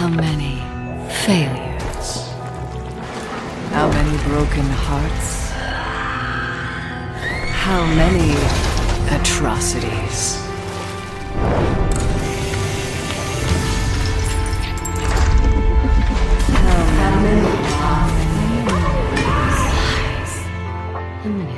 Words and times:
How 0.00 0.08
many 0.08 0.56
failures? 1.10 2.32
How 3.70 3.86
many 3.86 4.16
broken 4.24 4.64
hearts? 4.64 5.52
How 7.52 7.84
many 7.84 8.32
atrocities? 9.10 10.38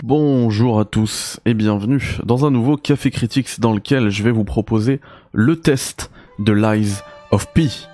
Bonjour 0.02 0.80
à 0.80 0.84
tous 0.84 1.38
et 1.46 1.54
bienvenue 1.54 2.18
dans 2.24 2.45
un 2.45 2.50
nouveau 2.50 2.77
Café 2.77 3.12
Critics 3.12 3.61
dans 3.61 3.72
lequel 3.72 4.11
je 4.11 4.24
vais 4.24 4.32
vous 4.32 4.43
proposer 4.43 5.00
le 5.32 5.61
test 5.61 6.11
de 6.40 6.52
Lies 6.52 7.02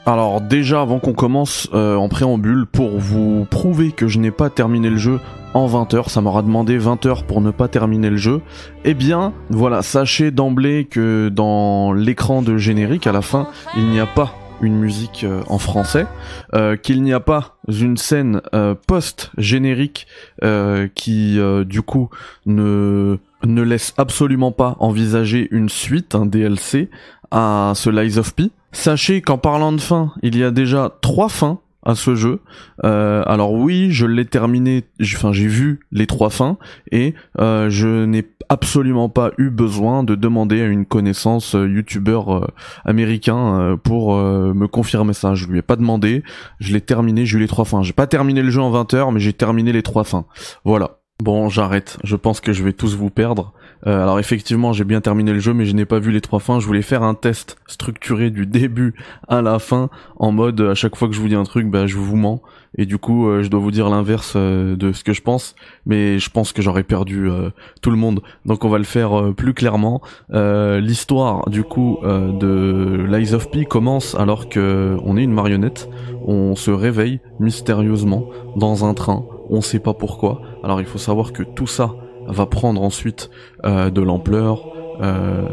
Alors 0.05 0.41
déjà 0.41 0.83
avant 0.83 0.99
qu'on 0.99 1.13
commence 1.13 1.69
euh, 1.73 1.95
en 1.95 2.09
préambule 2.09 2.67
pour 2.67 2.99
vous 2.99 3.47
prouver 3.49 3.93
que 3.93 4.09
je 4.09 4.19
n'ai 4.19 4.33
pas 4.33 4.51
terminé 4.51 4.91
le 4.91 4.97
jeu 4.97 5.21
en 5.55 5.67
20 5.67 5.95
heures, 5.95 6.11
ça 6.11 6.21
m'aura 6.21 6.43
demandé 6.43 6.77
20 6.77 7.07
heures 7.07 7.25
pour 7.25 7.41
ne 7.41 7.51
pas 7.51 7.69
terminer 7.69 8.11
le 8.11 8.17
jeu. 8.17 8.41
Eh 8.85 8.95
bien 8.95 9.33
voilà, 9.49 9.83
sachez 9.83 10.31
d'emblée 10.31 10.85
que 10.85 11.29
dans 11.29 11.93
l'écran 11.93 12.43
de 12.43 12.59
générique 12.59 13.07
à 13.07 13.13
la 13.13 13.23
fin, 13.23 13.49
il 13.77 13.87
n'y 13.87 14.01
a 14.01 14.07
pas 14.07 14.35
une 14.61 14.77
musique 14.77 15.25
euh, 15.25 15.43
en 15.49 15.59
français, 15.59 16.07
euh, 16.55 16.77
qu'il 16.77 17.03
n'y 17.03 17.13
a 17.13 17.21
pas 17.21 17.59
une 17.69 17.97
scène 17.97 18.41
euh, 18.55 18.75
post-générique 18.75 20.07
euh, 20.43 20.89
qui 20.95 21.39
euh, 21.39 21.65
du 21.65 21.83
coup 21.83 22.11
ne 22.47 23.19
ne 23.45 23.63
laisse 23.63 23.95
absolument 23.99 24.51
pas 24.51 24.77
envisager 24.81 25.47
une 25.53 25.69
suite, 25.69 26.17
un 26.17 26.27
DLC 26.27 26.91
à 27.31 27.73
ce 27.77 27.89
Lies 27.89 28.19
of 28.19 28.35
P. 28.35 28.51
Sachez 28.73 29.23
qu'en 29.23 29.39
parlant 29.39 29.73
de 29.73 29.81
fin, 29.81 30.13
il 30.23 30.37
y 30.37 30.45
a 30.45 30.51
déjà 30.51 30.97
trois 31.01 31.29
fins 31.29 31.61
à 31.85 31.95
ce 31.95 32.15
jeu. 32.15 32.41
Euh, 32.85 33.23
alors 33.27 33.53
oui, 33.53 33.91
je 33.91 34.05
l'ai 34.05 34.27
terminé, 34.27 34.85
enfin 35.03 35.33
j'ai 35.33 35.47
vu 35.47 35.81
les 35.91 36.07
trois 36.07 36.29
fins 36.29 36.59
et 36.93 37.15
euh, 37.39 37.71
je 37.71 38.05
n'ai 38.05 38.27
absolument 38.51 39.09
pas 39.09 39.31
eu 39.39 39.49
besoin 39.51 40.03
de 40.03 40.15
demander 40.15 40.61
à 40.61 40.67
une 40.67 40.85
connaissance 40.85 41.55
euh, 41.55 41.69
youtubeur 41.69 42.51
américain 42.85 43.79
pour 43.83 44.17
me 44.17 44.67
confirmer 44.67 45.15
ça. 45.15 45.35
Je 45.35 45.47
lui 45.47 45.59
ai 45.59 45.63
pas 45.63 45.77
demandé, 45.77 46.23
je 46.61 46.73
l'ai 46.73 46.81
terminé, 46.81 47.25
j'ai 47.25 47.39
eu 47.39 47.41
les 47.41 47.49
trois 47.49 47.65
fins. 47.65 47.83
J'ai 47.83 47.93
pas 47.93 48.07
terminé 48.07 48.43
le 48.43 48.51
jeu 48.51 48.61
en 48.61 48.71
20 48.71 48.95
heures, 48.95 49.13
mais 49.13 49.21
j'ai 49.21 49.33
terminé 49.33 49.73
les 49.73 49.83
trois 49.83 50.05
fins. 50.05 50.27
Voilà. 50.65 50.99
Bon, 51.21 51.49
j'arrête. 51.49 51.99
Je 52.05 52.15
pense 52.15 52.41
que 52.41 52.53
je 52.53 52.63
vais 52.63 52.73
tous 52.73 52.95
vous 52.95 53.11
perdre. 53.11 53.53
Euh, 53.87 54.03
alors 54.03 54.19
effectivement, 54.19 54.73
j'ai 54.73 54.85
bien 54.85 55.01
terminé 55.01 55.33
le 55.33 55.39
jeu, 55.39 55.55
mais 55.55 55.67
je 55.67 55.73
n'ai 55.73 55.85
pas 55.85 55.99
vu 55.99 56.11
les 56.11 56.21
trois 56.21 56.41
fins. 56.41 56.61
Je 56.61 56.67
voulais 56.67 56.83
faire 56.83 57.03
un 57.03 57.15
test 57.15 57.57
structuré 57.67 58.31
du 58.31 58.47
début 58.59 58.95
à 59.29 59.43
la 59.43 59.59
fin, 59.59 59.91
en 60.17 60.33
mode 60.33 60.61
à 60.61 60.75
chaque 60.75 60.97
fois 60.97 61.09
que 61.09 61.15
je 61.15 61.21
vous 61.21 61.29
dis 61.29 61.35
un 61.35 61.45
truc, 61.45 61.69
bah 61.69 61.87
je 61.87 61.97
vous 61.97 62.17
mens. 62.17 62.43
Et 62.77 62.87
du 62.87 62.99
coup, 62.99 63.29
euh, 63.29 63.43
je 63.43 63.49
dois 63.49 63.61
vous 63.61 63.71
dire 63.71 63.89
l'inverse 63.89 64.35
euh, 64.37 64.77
de 64.77 64.93
ce 64.93 65.03
que 65.05 65.13
je 65.13 65.23
pense. 65.23 65.55
Mais 65.87 66.19
je 66.19 66.31
pense 66.31 66.53
que 66.53 66.61
j'aurais 66.63 66.83
perdu 66.83 67.29
euh, 67.29 67.51
tout 67.81 67.91
le 67.91 67.97
monde. 67.97 68.21
Donc 68.45 68.65
on 68.65 68.69
va 68.69 68.79
le 68.79 68.85
faire 68.85 69.33
plus 69.37 69.55
clairement. 69.55 70.01
L'histoire 70.31 71.49
du 71.49 71.63
coup 71.63 71.99
de 72.03 73.07
Lies 73.09 73.35
of 73.35 73.51
P 73.51 73.65
commence 73.65 74.15
alors 74.15 74.49
que 74.49 74.97
on 75.05 75.17
est 75.17 75.23
une 75.23 75.33
marionnette. 75.33 75.89
On 76.27 76.55
se 76.55 76.71
réveille 76.71 77.21
mystérieusement 77.41 78.29
dans 78.57 78.85
un 78.85 78.95
train. 78.95 79.25
On 79.51 79.61
sait 79.61 79.79
pas 79.79 79.95
pourquoi. 79.95 80.43
Alors 80.63 80.81
il 80.81 80.87
faut 80.87 80.99
savoir 80.99 81.33
que 81.33 81.43
tout 81.43 81.67
ça 81.67 81.95
va 82.29 82.47
prendre 82.47 82.83
ensuite 82.83 83.31
euh, 83.65 83.91
de 83.91 84.01
l'ampleur, 84.03 84.69
euh, 85.01 85.49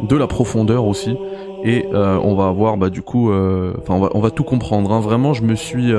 de 0.00 0.16
la 0.16 0.26
profondeur 0.28 0.86
aussi, 0.86 1.20
et 1.62 1.88
euh, 1.92 2.18
on 2.22 2.34
va 2.36 2.46
avoir 2.48 2.76
bah 2.78 2.90
du 2.90 3.02
coup, 3.02 3.32
enfin 3.32 3.94
on 3.94 4.00
va 4.00 4.10
on 4.14 4.20
va 4.20 4.30
tout 4.30 4.44
comprendre. 4.44 4.92
hein. 4.92 5.00
Vraiment, 5.00 5.32
je 5.34 5.42
me 5.44 5.54
suis 5.56 5.92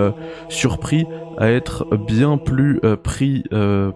surpris 0.49 1.09
à 1.37 1.49
être 1.51 1.87
bien 1.97 2.37
plus 2.37 2.79
pris 3.03 3.43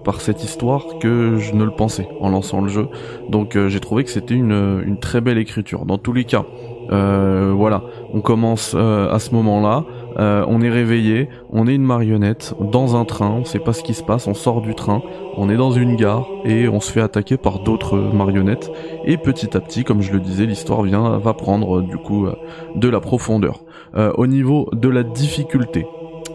par 0.04 0.22
cette 0.22 0.44
histoire 0.44 0.98
que 1.00 1.38
je 1.38 1.54
ne 1.54 1.64
le 1.64 1.72
pensais 1.72 2.10
en 2.20 2.30
lançant 2.30 2.62
le 2.62 2.70
jeu. 2.70 2.90
Donc 3.30 3.58
j'ai 3.68 3.80
trouvé 3.80 4.04
que 4.04 4.10
c'était 4.12 4.36
une 4.36 4.82
une 4.86 5.00
très 5.00 5.22
belle 5.22 5.38
écriture. 5.38 5.86
Dans 5.86 5.98
tous 5.98 6.14
les 6.14 6.26
cas, 6.26 6.48
voilà, 6.90 7.86
on 8.10 8.22
commence 8.22 8.76
à 8.76 9.20
ce 9.20 9.34
moment-là. 9.36 9.86
Euh, 10.18 10.46
on 10.48 10.62
est 10.62 10.70
réveillé, 10.70 11.30
on 11.52 11.68
est 11.68 11.76
une 11.76 11.84
marionnette 11.84 12.54
dans 12.60 12.96
un 12.96 13.06
train, 13.06 13.32
on 13.32 13.46
sait 13.46 13.60
pas 13.60 13.74
ce 13.74 13.84
qui 13.84 13.94
se 13.94 14.04
passe, 14.04 14.28
on 14.28 14.34
sort 14.34 14.62
du 14.62 14.76
train, 14.76 15.02
on 15.38 15.50
est 15.50 15.58
dans 15.58 15.72
une 15.72 15.96
gare 15.96 16.28
et 16.46 16.68
on 16.68 16.80
se 16.80 16.92
fait 16.92 17.02
attaquer 17.02 17.38
par 17.38 17.60
d'autres 17.60 17.98
marionnettes. 17.98 18.72
Et 19.06 19.18
petit 19.18 19.56
à 19.58 19.60
petit, 19.60 19.84
comme 19.84 20.02
je 20.02 20.14
le 20.14 20.20
disais, 20.20 20.46
l'histoire 20.46 20.84
vient 20.84 21.18
va 21.18 21.34
prendre 21.34 21.80
euh, 21.80 21.82
du 21.82 21.98
coup 21.98 22.26
euh, 22.28 22.36
de 22.76 22.90
la 22.90 23.00
profondeur. 23.00 23.62
Au 23.96 24.26
niveau 24.26 24.70
de 24.74 24.90
la 24.90 25.04
difficulté, 25.04 25.86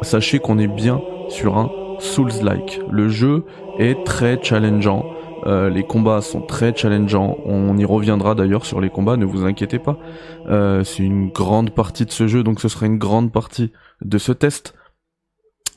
sachez 0.02 0.38
qu'on 0.38 0.60
est 0.60 0.68
bien 0.68 1.00
sur 1.28 1.58
un 1.58 1.72
Souls-like. 1.98 2.80
Le 2.90 3.08
jeu 3.08 3.44
est 3.78 4.04
très 4.04 4.38
challengeant. 4.40 5.04
Euh, 5.48 5.70
les 5.70 5.82
combats 5.82 6.20
sont 6.20 6.42
très 6.42 6.76
challengeants. 6.76 7.38
On 7.47 7.76
y 7.78 7.84
reviendra 7.84 8.34
d'ailleurs 8.34 8.66
sur 8.66 8.81
les 8.81 8.91
combats, 8.91 9.16
ne 9.16 9.25
vous 9.25 9.44
inquiétez 9.44 9.78
pas. 9.78 9.98
Euh, 10.48 10.84
c'est 10.84 11.03
une 11.03 11.31
grande 11.31 11.70
partie 11.70 12.04
de 12.04 12.10
ce 12.10 12.28
jeu, 12.28 12.42
donc 12.42 12.60
ce 12.60 12.69
sera 12.69 12.86
une 12.86 12.98
grande 12.98 13.32
partie 13.32 13.72
de 14.03 14.19
ce 14.19 14.32
test. 14.32 14.75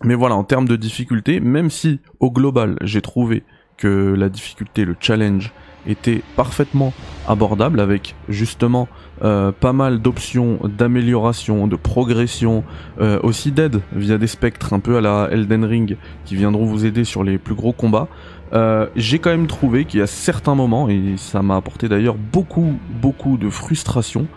Mais 0.03 0.15
voilà, 0.15 0.35
en 0.35 0.43
termes 0.43 0.67
de 0.67 0.75
difficulté, 0.75 1.39
même 1.39 1.69
si 1.69 1.99
au 2.19 2.31
global 2.31 2.77
j'ai 2.81 3.01
trouvé 3.01 3.43
que 3.77 4.13
la 4.13 4.29
difficulté, 4.29 4.83
le 4.83 4.95
challenge, 4.99 5.53
était 5.87 6.21
parfaitement 6.35 6.93
abordable 7.27 7.79
avec 7.79 8.15
justement 8.29 8.87
euh, 9.23 9.51
pas 9.51 9.73
mal 9.73 10.01
d'options 10.01 10.59
d'amélioration, 10.63 11.67
de 11.67 11.75
progression, 11.75 12.63
euh, 12.99 13.19
aussi 13.23 13.51
d'aide 13.51 13.81
via 13.93 14.17
des 14.17 14.27
spectres 14.27 14.73
un 14.73 14.79
peu 14.79 14.97
à 14.97 15.01
la 15.01 15.29
Elden 15.31 15.63
Ring 15.65 15.97
qui 16.25 16.35
viendront 16.35 16.65
vous 16.65 16.85
aider 16.85 17.03
sur 17.03 17.23
les 17.23 17.37
plus 17.37 17.55
gros 17.55 17.73
combats. 17.73 18.07
Euh, 18.53 18.87
j'ai 18.95 19.19
quand 19.19 19.29
même 19.29 19.47
trouvé 19.47 19.85
qu'il 19.85 19.99
y 19.99 20.03
a 20.03 20.07
certains 20.07 20.55
moments, 20.55 20.89
et 20.89 21.15
ça 21.17 21.41
m'a 21.41 21.55
apporté 21.55 21.87
d'ailleurs 21.87 22.15
beaucoup, 22.15 22.73
beaucoup 23.01 23.37
de 23.37 23.49
frustration, 23.49 24.27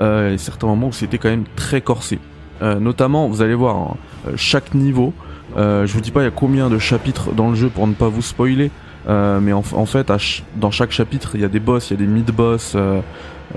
euh, 0.00 0.34
et 0.34 0.38
certains 0.38 0.66
moments 0.66 0.88
où 0.88 0.92
c'était 0.92 1.18
quand 1.18 1.30
même 1.30 1.44
très 1.56 1.80
corsé. 1.80 2.18
Euh, 2.62 2.78
notamment, 2.78 3.28
vous 3.28 3.42
allez 3.42 3.54
voir, 3.54 3.76
hein, 3.76 3.96
chaque 4.36 4.74
niveau, 4.74 5.12
je 5.56 5.92
vous 5.92 6.00
dis 6.00 6.10
pas 6.10 6.22
il 6.22 6.24
y 6.24 6.28
a 6.28 6.32
combien 6.32 6.68
de 6.70 6.78
chapitres 6.78 7.32
dans 7.32 7.48
le 7.50 7.56
jeu 7.56 7.68
pour 7.68 7.86
ne 7.86 7.94
pas 7.94 8.08
vous 8.08 8.22
spoiler, 8.22 8.70
euh, 9.08 9.40
mais 9.40 9.52
en, 9.52 9.62
en 9.72 9.86
fait, 9.86 10.10
dans 10.56 10.70
chaque 10.70 10.92
chapitre, 10.92 11.32
il 11.34 11.40
y 11.40 11.44
a 11.44 11.48
des 11.48 11.60
boss, 11.60 11.90
il 11.90 11.94
y 11.94 11.96
a 11.96 12.06
des 12.06 12.10
mid-boss, 12.10 12.72
euh, 12.74 13.00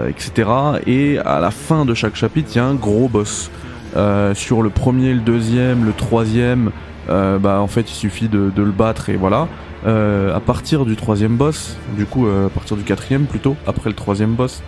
etc. 0.07 0.49
Et 0.85 1.17
à 1.19 1.39
la 1.39 1.51
fin 1.51 1.85
de 1.85 1.93
chaque 1.93 2.15
chapitre, 2.15 2.49
il 2.53 2.57
y 2.57 2.59
a 2.59 2.65
un 2.65 2.75
gros 2.75 3.07
boss. 3.07 3.49
Euh, 3.95 4.35
sur 4.35 4.61
le 4.61 4.69
premier, 4.69 5.13
le 5.13 5.21
deuxième, 5.21 5.85
le 5.85 5.93
troisième, 5.93 6.71
euh, 7.09 7.39
bah 7.39 7.61
en 7.61 7.67
fait, 7.67 7.89
il 7.89 7.95
suffit 7.95 8.27
de, 8.27 8.51
de 8.53 8.61
le 8.61 8.71
battre 8.71 9.09
et 9.09 9.15
voilà. 9.15 9.47
Euh, 9.85 10.35
à 10.35 10.39
partir 10.39 10.85
du 10.85 10.95
troisième 10.95 11.35
boss, 11.35 11.77
du 11.95 12.05
coup, 12.05 12.27
euh, 12.27 12.47
à 12.47 12.49
partir 12.49 12.75
du 12.75 12.83
quatrième 12.83 13.25
plutôt, 13.25 13.55
après 13.65 13.89
le 13.89 13.95
troisième 13.95 14.33
boss, 14.33 14.61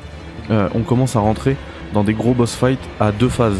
euh, 0.51 0.69
on 0.73 0.81
commence 0.81 1.15
à 1.15 1.19
rentrer 1.19 1.57
dans 1.93 2.03
des 2.03 2.13
gros 2.13 2.33
boss 2.33 2.55
fights 2.55 2.79
à 2.99 3.11
deux 3.11 3.29
phases. 3.29 3.59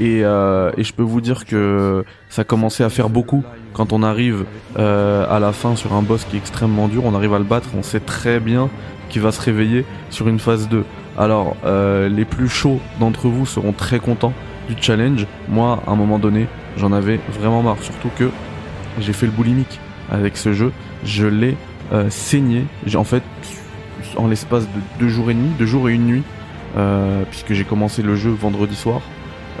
Et, 0.00 0.24
euh, 0.24 0.72
et 0.76 0.82
je 0.82 0.92
peux 0.92 1.02
vous 1.02 1.20
dire 1.20 1.44
que 1.44 2.04
ça 2.28 2.42
commençait 2.42 2.82
à 2.82 2.90
faire 2.90 3.08
beaucoup 3.08 3.44
quand 3.72 3.92
on 3.92 4.02
arrive 4.02 4.44
euh, 4.78 5.26
à 5.30 5.38
la 5.38 5.52
fin 5.52 5.76
sur 5.76 5.92
un 5.92 6.02
boss 6.02 6.24
qui 6.24 6.36
est 6.36 6.38
extrêmement 6.38 6.88
dur, 6.88 7.04
on 7.04 7.14
arrive 7.14 7.34
à 7.34 7.38
le 7.38 7.44
battre, 7.44 7.68
on 7.76 7.82
sait 7.82 8.00
très 8.00 8.40
bien 8.40 8.70
qu'il 9.08 9.22
va 9.22 9.30
se 9.30 9.40
réveiller 9.40 9.84
sur 10.10 10.28
une 10.28 10.38
phase 10.40 10.68
2. 10.68 10.84
Alors, 11.16 11.56
euh, 11.64 12.08
les 12.08 12.24
plus 12.24 12.48
chauds 12.48 12.80
d'entre 13.00 13.28
vous 13.28 13.46
seront 13.46 13.72
très 13.72 13.98
contents 13.98 14.32
du 14.68 14.76
challenge. 14.80 15.26
Moi, 15.48 15.82
à 15.86 15.90
un 15.90 15.96
moment 15.96 16.18
donné, 16.18 16.46
j'en 16.76 16.92
avais 16.92 17.20
vraiment 17.38 17.62
marre, 17.62 17.82
surtout 17.82 18.10
que 18.16 18.30
j'ai 19.00 19.12
fait 19.12 19.26
le 19.26 19.32
boulimique 19.32 19.80
avec 20.10 20.36
ce 20.36 20.52
jeu. 20.52 20.72
Je 21.04 21.26
l'ai 21.26 21.56
euh, 21.92 22.10
saigné. 22.10 22.64
En 22.94 23.04
fait, 23.04 23.22
en 24.16 24.26
l'espace 24.26 24.64
de 24.64 24.80
deux 24.98 25.08
jours 25.08 25.30
et 25.30 25.34
demi, 25.34 25.50
deux 25.58 25.66
jours 25.66 25.88
et 25.88 25.94
une 25.94 26.06
nuit, 26.06 26.22
euh, 26.76 27.22
puisque 27.30 27.52
j'ai 27.52 27.64
commencé 27.64 28.02
le 28.02 28.16
jeu 28.16 28.30
vendredi 28.30 28.74
soir, 28.74 29.00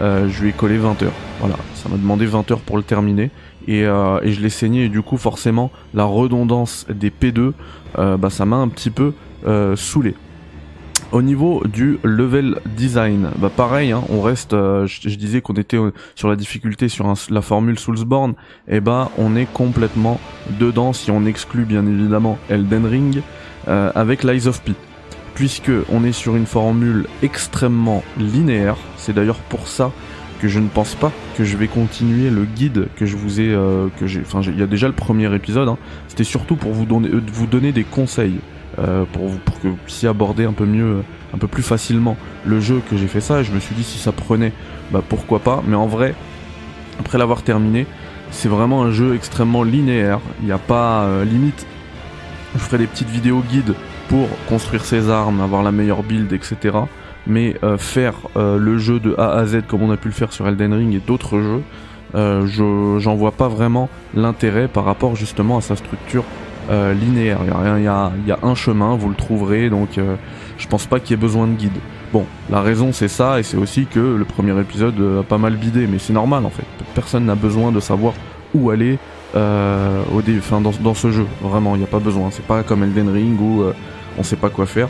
je 0.00 0.42
lui 0.42 0.48
ai 0.48 0.52
collé 0.52 0.76
20 0.76 1.02
heures. 1.04 1.12
Voilà, 1.38 1.54
ça 1.74 1.88
m'a 1.88 1.96
demandé 1.96 2.26
20 2.26 2.50
heures 2.50 2.60
pour 2.60 2.76
le 2.76 2.82
terminer. 2.82 3.30
Et, 3.68 3.82
et 3.82 4.32
je 4.32 4.40
l'ai 4.40 4.50
saigné 4.50 4.86
et 4.86 4.88
du 4.88 5.02
coup 5.02 5.16
forcément 5.16 5.70
la 5.94 6.04
redondance 6.04 6.84
des 6.90 7.10
P2 7.10 7.52
euh, 7.98 8.16
bah, 8.16 8.30
ça 8.30 8.44
m'a 8.44 8.56
un 8.56 8.68
petit 8.68 8.90
peu 8.90 9.12
euh, 9.46 9.76
saoulé. 9.76 10.14
Au 11.14 11.22
niveau 11.22 11.62
du 11.64 12.00
level 12.02 12.56
design, 12.76 13.28
bah 13.38 13.48
pareil, 13.48 13.92
hein, 13.92 14.02
on 14.08 14.20
reste. 14.20 14.52
euh, 14.52 14.88
je, 14.88 15.16
disais 15.16 15.40
qu'on 15.40 15.54
était 15.54 15.76
euh, 15.76 15.92
sur 16.16 16.28
la 16.28 16.34
difficulté 16.34 16.88
sur 16.88 17.06
la 17.30 17.40
formule 17.40 17.78
Soulsborne, 17.78 18.34
et 18.66 18.80
bah 18.80 19.12
on 19.16 19.36
est 19.36 19.46
complètement 19.46 20.18
dedans 20.58 20.92
si 20.92 21.12
on 21.12 21.24
exclut 21.24 21.66
bien 21.66 21.86
évidemment 21.86 22.36
Elden 22.50 22.84
Ring 22.84 23.22
euh, 23.68 23.92
avec 23.94 24.24
Lies 24.24 24.48
of 24.48 24.60
P, 24.62 24.72
puisque 25.36 25.70
on 25.92 26.02
est 26.02 26.10
sur 26.10 26.34
une 26.34 26.46
formule 26.46 27.06
extrêmement 27.22 28.02
linéaire. 28.18 28.76
C'est 28.96 29.12
d'ailleurs 29.14 29.38
pour 29.38 29.68
ça 29.68 29.92
que 30.40 30.48
je 30.48 30.58
ne 30.58 30.66
pense 30.66 30.96
pas 30.96 31.12
que 31.38 31.44
je 31.44 31.56
vais 31.56 31.68
continuer 31.68 32.28
le 32.28 32.44
guide 32.44 32.88
que 32.96 33.06
je 33.06 33.16
vous 33.16 33.40
ai, 33.40 33.54
euh, 33.54 33.86
que 34.00 34.08
j'ai. 34.08 34.20
Enfin, 34.20 34.40
il 34.42 34.58
y 34.58 34.62
a 34.64 34.66
déjà 34.66 34.88
le 34.88 34.94
premier 34.94 35.32
épisode. 35.32 35.68
hein. 35.68 35.78
C'était 36.08 36.24
surtout 36.24 36.56
pour 36.56 36.72
vous 36.72 36.86
donner, 36.86 37.08
vous 37.32 37.46
donner 37.46 37.70
des 37.70 37.84
conseils 37.84 38.40
pour, 39.12 39.28
vous, 39.28 39.38
pour 39.38 39.60
que 39.60 39.68
vous 39.68 39.76
puissiez 39.76 40.08
aborder 40.08 40.44
un 40.44 40.52
peu 40.52 40.66
mieux, 40.66 41.02
un 41.32 41.38
peu 41.38 41.46
plus 41.46 41.62
facilement 41.62 42.16
le 42.44 42.60
jeu 42.60 42.82
que 42.90 42.96
j'ai 42.96 43.06
fait 43.06 43.20
ça. 43.20 43.40
Et 43.40 43.44
je 43.44 43.52
me 43.52 43.60
suis 43.60 43.74
dit 43.74 43.84
si 43.84 43.98
ça 43.98 44.12
prenait, 44.12 44.52
bah 44.90 45.02
pourquoi 45.08 45.40
pas. 45.40 45.62
Mais 45.66 45.76
en 45.76 45.86
vrai, 45.86 46.14
après 46.98 47.18
l'avoir 47.18 47.42
terminé, 47.42 47.86
c'est 48.30 48.48
vraiment 48.48 48.82
un 48.82 48.90
jeu 48.90 49.14
extrêmement 49.14 49.62
linéaire. 49.62 50.20
Il 50.40 50.46
n'y 50.46 50.52
a 50.52 50.58
pas 50.58 51.06
limite. 51.24 51.66
Je 52.54 52.60
ferai 52.60 52.78
des 52.78 52.86
petites 52.86 53.10
vidéos 53.10 53.42
guides 53.48 53.74
pour 54.08 54.28
construire 54.48 54.84
ses 54.84 55.10
armes, 55.10 55.40
avoir 55.40 55.62
la 55.62 55.72
meilleure 55.72 56.02
build, 56.02 56.32
etc. 56.32 56.78
Mais 57.26 57.56
faire 57.78 58.14
le 58.36 58.78
jeu 58.78 59.00
de 59.00 59.14
A 59.18 59.32
à 59.32 59.46
Z 59.46 59.62
comme 59.66 59.82
on 59.82 59.90
a 59.90 59.96
pu 59.96 60.08
le 60.08 60.14
faire 60.14 60.32
sur 60.32 60.46
Elden 60.46 60.72
Ring 60.72 60.94
et 60.94 61.00
d'autres 61.00 61.40
jeux, 61.40 61.62
euh, 62.14 62.46
je 62.46 62.98
j'en 63.00 63.16
vois 63.16 63.32
pas 63.32 63.48
vraiment 63.48 63.88
l'intérêt 64.14 64.68
par 64.68 64.84
rapport 64.84 65.16
justement 65.16 65.58
à 65.58 65.60
sa 65.60 65.74
structure 65.74 66.24
euh, 66.70 66.94
linéaire. 66.94 67.38
Il 67.44 67.82
y, 67.82 67.88
a 68.32 68.38
un 68.42 68.54
chemin, 68.54 68.96
vous 68.96 69.08
le 69.08 69.14
trouverez, 69.14 69.70
donc 69.70 69.98
euh, 69.98 70.16
je 70.58 70.66
pense 70.66 70.86
pas 70.86 71.00
qu'il 71.00 71.12
y 71.12 71.14
ait 71.14 71.20
besoin 71.20 71.46
de 71.46 71.54
guide. 71.54 71.78
Bon, 72.12 72.26
la 72.50 72.60
raison 72.60 72.92
c'est 72.92 73.08
ça, 73.08 73.40
et 73.40 73.42
c'est 73.42 73.56
aussi 73.56 73.86
que 73.86 73.98
le 73.98 74.24
premier 74.24 74.58
épisode 74.60 74.94
a 75.20 75.22
pas 75.22 75.38
mal 75.38 75.56
bidé, 75.56 75.86
mais 75.86 75.98
c'est 75.98 76.12
normal 76.12 76.44
en 76.44 76.50
fait. 76.50 76.66
Personne 76.94 77.26
n'a 77.26 77.34
besoin 77.34 77.72
de 77.72 77.80
savoir 77.80 78.14
où 78.54 78.70
aller 78.70 78.98
au 79.34 80.22
dé 80.22 80.36
enfin, 80.38 80.60
dans, 80.60 80.94
ce 80.94 81.10
jeu. 81.10 81.26
Vraiment, 81.42 81.74
il 81.74 81.78
n'y 81.78 81.84
a 81.84 81.88
pas 81.88 81.98
besoin. 81.98 82.28
C'est 82.30 82.46
pas 82.46 82.62
comme 82.62 82.84
Elden 82.84 83.08
Ring 83.08 83.40
où 83.40 83.64
on 84.16 84.22
sait 84.22 84.36
pas 84.36 84.48
quoi 84.48 84.66
faire. 84.66 84.86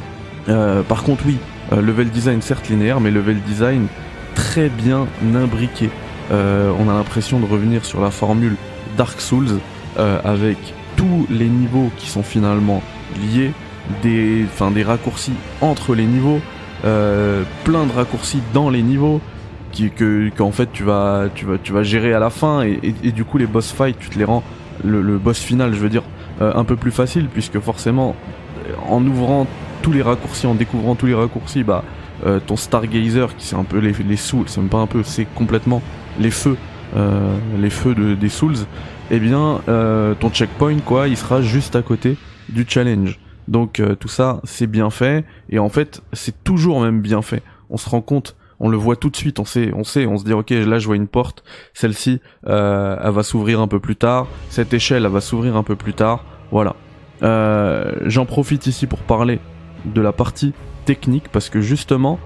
par 0.47 1.03
contre, 1.03 1.25
oui, 1.25 1.39
level 1.73 2.11
design 2.11 2.43
certes 2.43 2.69
linéaire, 2.69 3.01
mais 3.01 3.11
level 3.11 3.41
design 3.41 3.87
très 4.35 4.69
bien 4.69 5.07
imbriqué. 5.35 5.89
Euh, 6.31 6.73
on 6.79 6.89
a 6.89 6.95
l'impression 6.95 7.39
de 7.39 7.47
revenir 7.47 7.85
sur 7.85 8.01
la 8.01 8.11
formule 8.11 8.57
Dark 8.97 9.21
Souls 9.21 9.61
euh, 9.99 10.19
avec 10.25 10.59
tous 11.05 11.27
les 11.33 11.49
niveaux 11.49 11.91
qui 11.99 12.09
sont 12.09 12.23
finalement 12.23 12.83
liés, 13.21 13.53
des, 14.03 14.47
raccourcis 14.85 15.33
entre 15.61 15.95
les 15.95 16.07
niveaux, 16.07 16.41
euh, 16.85 17.43
plein 17.65 17.85
de 17.87 17.93
raccourcis 17.93 18.41
dans 18.53 18.71
les 18.71 18.83
niveaux 18.83 19.21
qui, 19.73 19.91
que 19.91 20.31
qu'en 20.31 20.53
fait 20.53 20.71
tu 20.73 20.85
vas 20.85 21.27
tu 21.35 21.73
vas 21.73 21.83
gérer 21.83 22.15
à 22.15 22.21
la 22.21 22.31
fin 22.31 22.63
et, 22.63 23.13
du 23.13 23.25
coup 23.25 23.39
les 23.39 23.47
boss 23.47 23.73
fights 23.73 23.99
tu 23.99 24.09
te 24.09 24.19
les 24.19 24.25
rends 24.25 24.45
le, 24.85 25.19
boss 25.19 25.41
final 25.41 25.75
je 25.75 25.81
veux 25.81 25.89
dire 25.89 26.05
un 26.41 26.63
peu 26.63 26.77
plus 26.77 26.93
facile 26.93 27.27
puisque 27.27 27.59
forcément 27.59 28.15
en 28.89 29.05
ouvrant 29.05 29.49
tous 29.83 29.91
les 29.91 30.03
raccourcis 30.03 30.47
en 30.47 30.55
découvrant 30.55 30.95
tous 30.95 31.07
les 31.07 31.15
raccourcis 31.15 31.65
bah 31.65 31.83
ton 32.47 32.57
Stargazer 32.57 33.35
qui 33.37 33.47
c'est 33.47 33.57
un 33.57 33.65
peu 33.65 33.79
les, 33.79 34.17
sous 34.17 34.45
c'est 34.47 34.61
même 34.61 34.71
pas 34.71 34.79
un 34.79 34.87
peu 34.87 35.03
c'est 35.03 35.27
complètement 35.35 35.83
les 36.19 36.31
feux, 36.31 36.57
euh, 36.97 37.37
les 37.59 37.71
feux 37.71 37.95
de, 37.95 38.15
des 38.15 38.29
Souls, 38.29 38.57
eh 39.11 39.19
bien 39.19 39.61
euh, 39.69 40.15
ton 40.15 40.31
checkpoint 40.31 40.79
quoi, 40.79 41.09
il 41.09 41.17
sera 41.17 41.43
juste 41.43 41.77
à 41.77 41.83
côté 41.83 42.17
du 42.49 42.65
challenge. 42.67 43.19
Donc 43.49 43.81
euh, 43.81 43.95
tout 43.95 44.09
ça 44.09 44.41
c'est 44.45 44.67
bien 44.67 44.91
fait 44.91 45.25
et 45.51 45.59
en 45.59 45.69
fait 45.69 46.03
c'est 46.13 46.43
toujours 46.45 46.81
même 46.81 47.01
bien 47.01 47.23
fait. 47.23 47.43
On 47.71 47.77
se 47.77 47.89
rend 47.89 48.01
compte, 48.01 48.37
on 48.61 48.69
le 48.69 48.77
voit 48.77 48.97
tout 48.97 49.11
de 49.11 49.17
suite, 49.17 49.39
on 49.39 49.45
sait, 49.45 49.73
on 49.75 49.85
sait, 49.85 50.07
on 50.07 50.17
se 50.17 50.25
dit 50.25 50.33
ok 50.33 50.51
là 50.51 50.79
je 50.79 50.87
vois 50.87 50.97
une 50.97 51.09
porte, 51.09 51.45
celle-ci 51.75 52.21
euh, 52.47 52.97
elle 53.03 53.13
va 53.13 53.23
s'ouvrir 53.23 53.61
un 53.61 53.69
peu 53.69 53.81
plus 53.81 53.97
tard, 53.97 54.27
cette 54.49 54.73
échelle 54.73 55.05
elle 55.05 55.13
va 55.13 55.21
s'ouvrir 55.21 55.57
un 55.57 55.63
peu 55.63 55.77
plus 55.77 55.95
tard, 55.95 56.25
voilà. 56.51 56.77
Euh, 57.23 57.93
J'en 58.07 58.27
profite 58.27 58.67
ici 58.67 58.87
pour 58.87 59.01
parler 59.01 59.39
de 59.85 60.01
la 60.01 60.13
partie 60.13 60.53
technique 60.85 61.29
parce 61.31 61.51
que 61.51 61.61
justement 61.61 62.19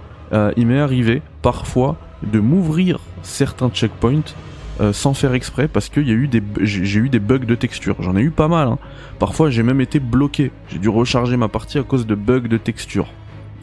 il 0.56 0.66
m'est 0.66 0.78
arrivé 0.78 1.22
parfois 1.40 1.96
de 2.22 2.38
m'ouvrir 2.38 2.98
certains 3.22 3.70
checkpoints 3.70 4.34
euh, 4.80 4.92
sans 4.92 5.12
faire 5.12 5.34
exprès 5.34 5.66
parce 5.66 5.88
qu'il 5.88 6.06
y 6.06 6.12
a 6.12 6.14
eu 6.14 6.28
des 6.28 6.40
j'ai 6.60 7.00
eu 7.00 7.08
des 7.08 7.18
bugs 7.18 7.38
de 7.38 7.54
texture. 7.56 7.96
J'en 7.98 8.16
ai 8.16 8.20
eu 8.20 8.30
pas 8.30 8.46
mal. 8.46 8.68
Hein. 8.68 8.78
Parfois 9.18 9.50
j'ai 9.50 9.64
même 9.64 9.80
été 9.80 9.98
bloqué. 9.98 10.52
J'ai 10.68 10.78
dû 10.78 10.88
recharger 10.88 11.36
ma 11.36 11.48
partie 11.48 11.78
à 11.78 11.82
cause 11.82 12.06
de 12.06 12.14
bugs 12.14 12.48
de 12.48 12.56
texture 12.58 13.08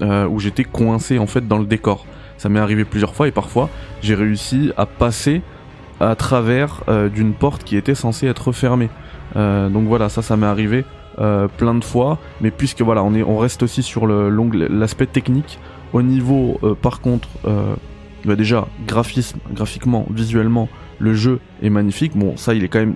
euh, 0.02 0.28
où 0.28 0.40
j'étais 0.40 0.66
coincé 0.66 1.18
en 1.18 1.28
fait 1.28 1.48
dans 1.48 1.58
le 1.58 1.66
décor. 1.66 2.06
Ça 2.38 2.50
m'est 2.50 2.60
arrivé 2.60 2.84
plusieurs 2.84 3.16
fois 3.16 3.30
et 3.30 3.32
parfois 3.32 3.70
j'ai 4.02 4.14
réussi 4.14 4.74
à 4.76 4.86
passer 4.86 5.42
à 6.02 6.16
travers 6.16 6.84
euh, 6.90 7.08
d'une 7.08 7.34
porte 7.34 7.64
qui 7.64 7.78
était 7.78 7.96
censée 7.96 8.28
être 8.28 8.52
fermée. 8.52 8.90
donc 9.36 9.88
voilà, 9.88 10.10
ça 10.10 10.22
ça 10.22 10.36
m'est 10.36 10.48
arrivé 10.48 10.84
plein 11.58 11.76
de 11.76 11.84
fois. 11.84 12.20
Mais 12.42 12.52
puisque 12.52 12.82
voilà, 12.82 13.04
on 13.04 13.14
est 13.14 13.24
on 13.24 13.38
reste 13.38 13.64
aussi 13.64 13.84
sur 13.84 14.06
l'aspect 14.06 15.06
technique. 15.06 15.60
Au 15.94 16.02
niveau 16.02 16.60
par 16.82 17.00
contre 17.00 17.30
bah 18.26 18.36
déjà, 18.36 18.68
graphisme, 18.88 19.38
graphiquement, 19.52 20.06
visuellement, 20.10 20.68
le 21.00 21.14
jeu 21.14 21.40
est 21.62 21.70
magnifique. 21.70 22.16
Bon, 22.16 22.38
ça, 22.38 22.54
il 22.54 22.64
est 22.64 22.68
quand 22.68 22.80
même 22.80 22.96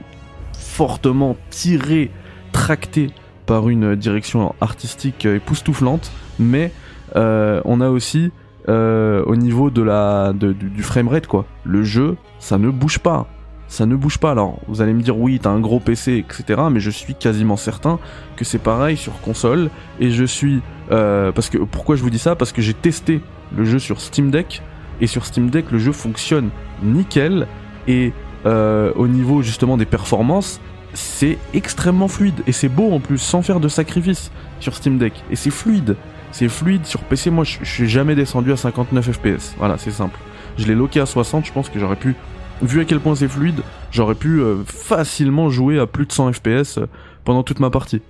fortement 0.53 1.35
tiré, 1.49 2.11
tracté 2.51 3.11
par 3.45 3.69
une 3.69 3.95
direction 3.95 4.53
artistique 4.61 5.25
époustouflante, 5.25 6.11
mais 6.37 6.71
euh, 7.15 7.61
on 7.65 7.81
a 7.81 7.89
aussi 7.89 8.31
euh, 8.67 9.23
au 9.25 9.35
niveau 9.35 9.69
de 9.69 9.81
la 9.81 10.33
du, 10.33 10.83
framerate 10.83 11.27
quoi. 11.27 11.45
Le 11.63 11.83
jeu, 11.83 12.17
ça 12.37 12.57
ne 12.57 12.69
bouge 12.69 12.99
pas, 12.99 13.27
ça 13.67 13.85
ne 13.85 13.95
bouge 13.95 14.19
pas. 14.19 14.31
Alors, 14.31 14.59
vous 14.67 14.81
allez 14.81 14.93
me 14.93 15.01
dire 15.01 15.17
oui, 15.17 15.39
t'as 15.41 15.49
un 15.49 15.59
gros 15.59 15.79
PC, 15.79 16.17
etc. 16.17 16.61
Mais 16.71 16.79
je 16.79 16.91
suis 16.91 17.15
quasiment 17.15 17.57
certain 17.57 17.99
que 18.35 18.45
c'est 18.45 18.59
pareil 18.59 18.97
sur 18.97 19.19
console. 19.21 19.69
Et 19.99 20.11
je 20.11 20.25
suis 20.25 20.61
euh, 20.91 21.31
parce 21.31 21.49
que 21.49 21.57
pourquoi 21.57 21.95
je 21.95 22.03
vous 22.03 22.09
dis 22.09 22.19
ça? 22.19 22.35
Parce 22.35 22.51
que 22.51 22.61
j'ai 22.61 22.73
testé 22.73 23.21
le 23.55 23.65
jeu 23.65 23.79
sur 23.79 24.01
Steam 24.01 24.29
Deck 24.29 24.61
et 25.01 25.07
sur 25.07 25.25
Steam 25.25 25.49
Deck, 25.49 25.71
le 25.71 25.79
jeu 25.79 25.91
fonctionne 25.91 26.49
nickel. 26.83 27.47
Et 27.89 28.13
euh, 28.45 28.93
au 28.95 29.07
niveau 29.07 29.41
justement 29.41 29.75
des 29.75 29.85
performances, 29.85 30.61
c'est 30.93 31.37
extrêmement 31.53 32.07
fluide. 32.07 32.41
Et 32.47 32.53
c'est 32.53 32.69
beau 32.69 32.93
en 32.93 33.01
plus, 33.01 33.17
sans 33.17 33.41
faire 33.41 33.59
de 33.59 33.67
sacrifice 33.67 34.31
sur 34.61 34.75
Steam 34.75 34.97
Deck. 34.97 35.13
Et 35.31 35.35
c'est 35.35 35.49
fluide. 35.49 35.97
C'est 36.31 36.47
fluide 36.47 36.85
sur 36.85 37.01
PC. 37.01 37.31
Moi, 37.31 37.43
je 37.43 37.65
suis 37.65 37.89
jamais 37.89 38.15
descendu 38.15 38.53
à 38.53 38.57
59 38.57 39.11
FPS. 39.11 39.55
Voilà, 39.57 39.77
c'est 39.77 39.91
simple. 39.91 40.17
Je 40.57 40.65
l'ai 40.67 40.75
loqué 40.75 40.99
à 40.99 41.05
60. 41.05 41.45
Je 41.45 41.51
pense 41.51 41.69
que 41.69 41.79
j'aurais 41.79 41.95
pu, 41.95 42.15
vu 42.61 42.79
à 42.79 42.85
quel 42.85 42.99
point 42.99 43.15
c'est 43.15 43.27
fluide, 43.27 43.61
j'aurais 43.91 44.15
pu 44.15 44.39
euh, 44.39 44.57
facilement 44.65 45.49
jouer 45.49 45.79
à 45.79 45.87
plus 45.87 46.05
de 46.05 46.11
100 46.11 46.33
FPS 46.33 46.77
euh, 46.77 46.85
pendant 47.25 47.43
toute 47.43 47.59
ma 47.59 47.69
partie. 47.69 48.01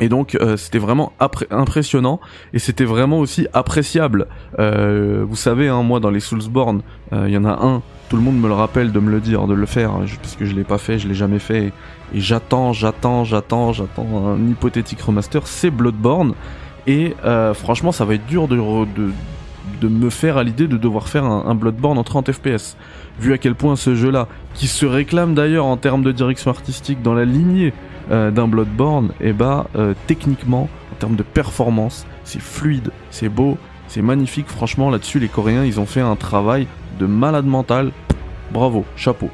Et 0.00 0.08
donc 0.08 0.34
euh, 0.34 0.56
c'était 0.56 0.78
vraiment 0.78 1.12
impressionnant 1.50 2.20
et 2.54 2.58
c'était 2.58 2.84
vraiment 2.84 3.18
aussi 3.18 3.46
appréciable. 3.52 4.26
Euh, 4.58 5.24
vous 5.26 5.36
savez, 5.36 5.68
hein, 5.68 5.82
moi 5.82 6.00
dans 6.00 6.10
les 6.10 6.20
Soulsborne, 6.20 6.82
il 7.12 7.18
euh, 7.18 7.28
y 7.28 7.36
en 7.36 7.44
a 7.44 7.52
un, 7.62 7.82
tout 8.08 8.16
le 8.16 8.22
monde 8.22 8.40
me 8.40 8.48
le 8.48 8.54
rappelle 8.54 8.92
de 8.92 9.00
me 9.00 9.10
le 9.10 9.20
dire, 9.20 9.46
de 9.46 9.54
le 9.54 9.66
faire, 9.66 9.92
parce 10.22 10.36
que 10.36 10.46
je 10.46 10.54
l'ai 10.54 10.64
pas 10.64 10.78
fait, 10.78 10.98
je 10.98 11.08
l'ai 11.08 11.14
jamais 11.14 11.38
fait. 11.38 11.66
Et, 11.66 11.72
j'attends, 12.14 12.72
j'attends, 12.72 13.24
j'attends, 13.24 13.72
j'attends 13.72 14.28
un 14.28 14.50
hypothétique 14.50 15.00
remaster, 15.00 15.46
c'est 15.46 15.70
Bloodborne. 15.70 16.34
Et 16.86 17.14
franchement, 17.54 17.92
ça 17.92 18.04
va 18.04 18.14
être 18.14 18.26
dur 18.26 18.48
de, 18.48 18.56
de, 19.80 19.88
me 19.88 20.10
faire 20.10 20.36
à 20.36 20.42
l'idée 20.42 20.66
de 20.66 20.76
devoir 20.76 21.08
faire 21.08 21.24
un, 21.24 21.46
un, 21.46 21.54
Bloodborne 21.54 21.96
en 21.96 22.04
30 22.04 22.32
FPS. 22.32 22.76
Vu 23.18 23.32
à 23.32 23.38
quel 23.38 23.54
point 23.54 23.76
ce 23.76 23.94
jeu-là, 23.94 24.28
qui 24.54 24.66
se 24.66 24.84
réclame 24.84 25.34
d'ailleurs 25.34 25.64
en 25.64 25.76
termes 25.78 26.02
de 26.02 26.12
direction 26.12 26.50
artistique 26.50 27.00
dans 27.02 27.14
la 27.14 27.24
lignée 27.24 27.72
euh, 27.72 27.91
d'un 28.10 28.48
Bloodborne, 28.48 29.10
et 29.20 29.28
eh 29.28 29.32
bah 29.32 29.66
euh, 29.76 29.94
techniquement, 30.06 30.68
en 30.92 30.94
termes 30.96 31.16
de 31.16 31.22
performance, 31.22 32.06
c'est 32.24 32.40
fluide, 32.40 32.90
c'est 33.10 33.28
beau, 33.28 33.56
c'est 33.88 34.02
magnifique. 34.02 34.48
Franchement, 34.48 34.90
là-dessus, 34.90 35.18
les 35.18 35.28
Coréens, 35.28 35.64
ils 35.64 35.80
ont 35.80 35.86
fait 35.86 36.00
un 36.00 36.16
travail 36.16 36.66
de 36.98 37.06
malade 37.06 37.46
mental. 37.46 37.92
Bravo, 38.52 38.84
chapeau. 38.96 39.30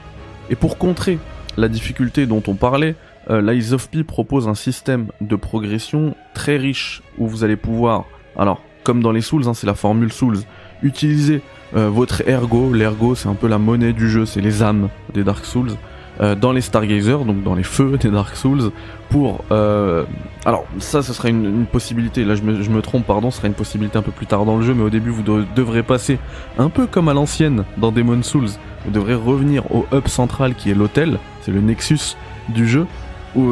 Et 0.50 0.54
pour 0.54 0.78
contrer 0.78 1.18
la 1.56 1.68
difficulté 1.68 2.26
dont 2.26 2.42
on 2.46 2.54
parlait, 2.54 2.94
euh, 3.30 3.72
of 3.72 3.88
P 3.90 4.04
propose 4.04 4.48
un 4.48 4.54
système 4.54 5.08
de 5.20 5.36
progression 5.36 6.14
très 6.34 6.56
riche 6.56 7.02
où 7.18 7.26
vous 7.26 7.44
allez 7.44 7.56
pouvoir, 7.56 8.04
alors 8.36 8.62
comme 8.84 9.02
dans 9.02 9.12
les 9.12 9.20
Souls, 9.20 9.46
hein, 9.46 9.54
c'est 9.54 9.66
la 9.66 9.74
formule 9.74 10.12
Souls, 10.12 10.38
utiliser 10.82 11.42
votre 11.72 12.26
ergo. 12.26 12.72
L'ergo, 12.72 13.14
c'est 13.14 13.28
un 13.28 13.34
peu 13.34 13.48
la 13.48 13.58
monnaie 13.58 13.92
du 13.92 14.08
jeu, 14.08 14.24
c'est 14.24 14.40
les 14.40 14.62
âmes 14.62 14.88
des 15.12 15.24
Dark 15.24 15.44
Souls. 15.44 15.76
Euh, 16.20 16.34
dans 16.34 16.52
les 16.52 16.60
Stargazer, 16.60 17.24
donc 17.24 17.42
dans 17.42 17.54
les 17.54 17.62
feux 17.62 17.96
des 17.98 18.10
Dark 18.10 18.34
Souls, 18.36 18.70
pour... 19.08 19.44
Euh, 19.52 20.04
alors 20.44 20.64
ça, 20.78 21.02
ce 21.02 21.12
serait 21.12 21.30
une, 21.30 21.66
possibilité, 21.66 22.24
là 22.24 22.34
je 22.34 22.42
me, 22.42 22.62
je 22.62 22.70
me, 22.70 22.82
trompe, 22.82 23.06
pardon, 23.06 23.30
ce 23.30 23.38
serait 23.38 23.48
une 23.48 23.54
possibilité 23.54 23.98
un 23.98 24.02
peu 24.02 24.10
plus 24.10 24.26
tard 24.26 24.44
dans 24.44 24.56
le 24.56 24.62
jeu, 24.62 24.74
mais 24.74 24.82
au 24.82 24.90
début 24.90 25.10
vous 25.10 25.22
devrez 25.22 25.82
passer 25.82 26.18
un 26.58 26.70
peu 26.70 26.86
comme 26.86 27.08
à 27.08 27.14
l'ancienne 27.14 27.64
dans 27.76 27.92
Demon 27.92 28.22
Souls, 28.22 28.48
vous 28.84 28.90
devrez 28.90 29.14
revenir 29.14 29.72
au 29.74 29.86
hub 29.92 30.08
central 30.08 30.54
qui 30.54 30.70
est 30.70 30.74
l'hôtel, 30.74 31.18
c'est 31.42 31.52
le 31.52 31.60
nexus 31.60 32.16
du 32.48 32.66
jeu, 32.66 32.86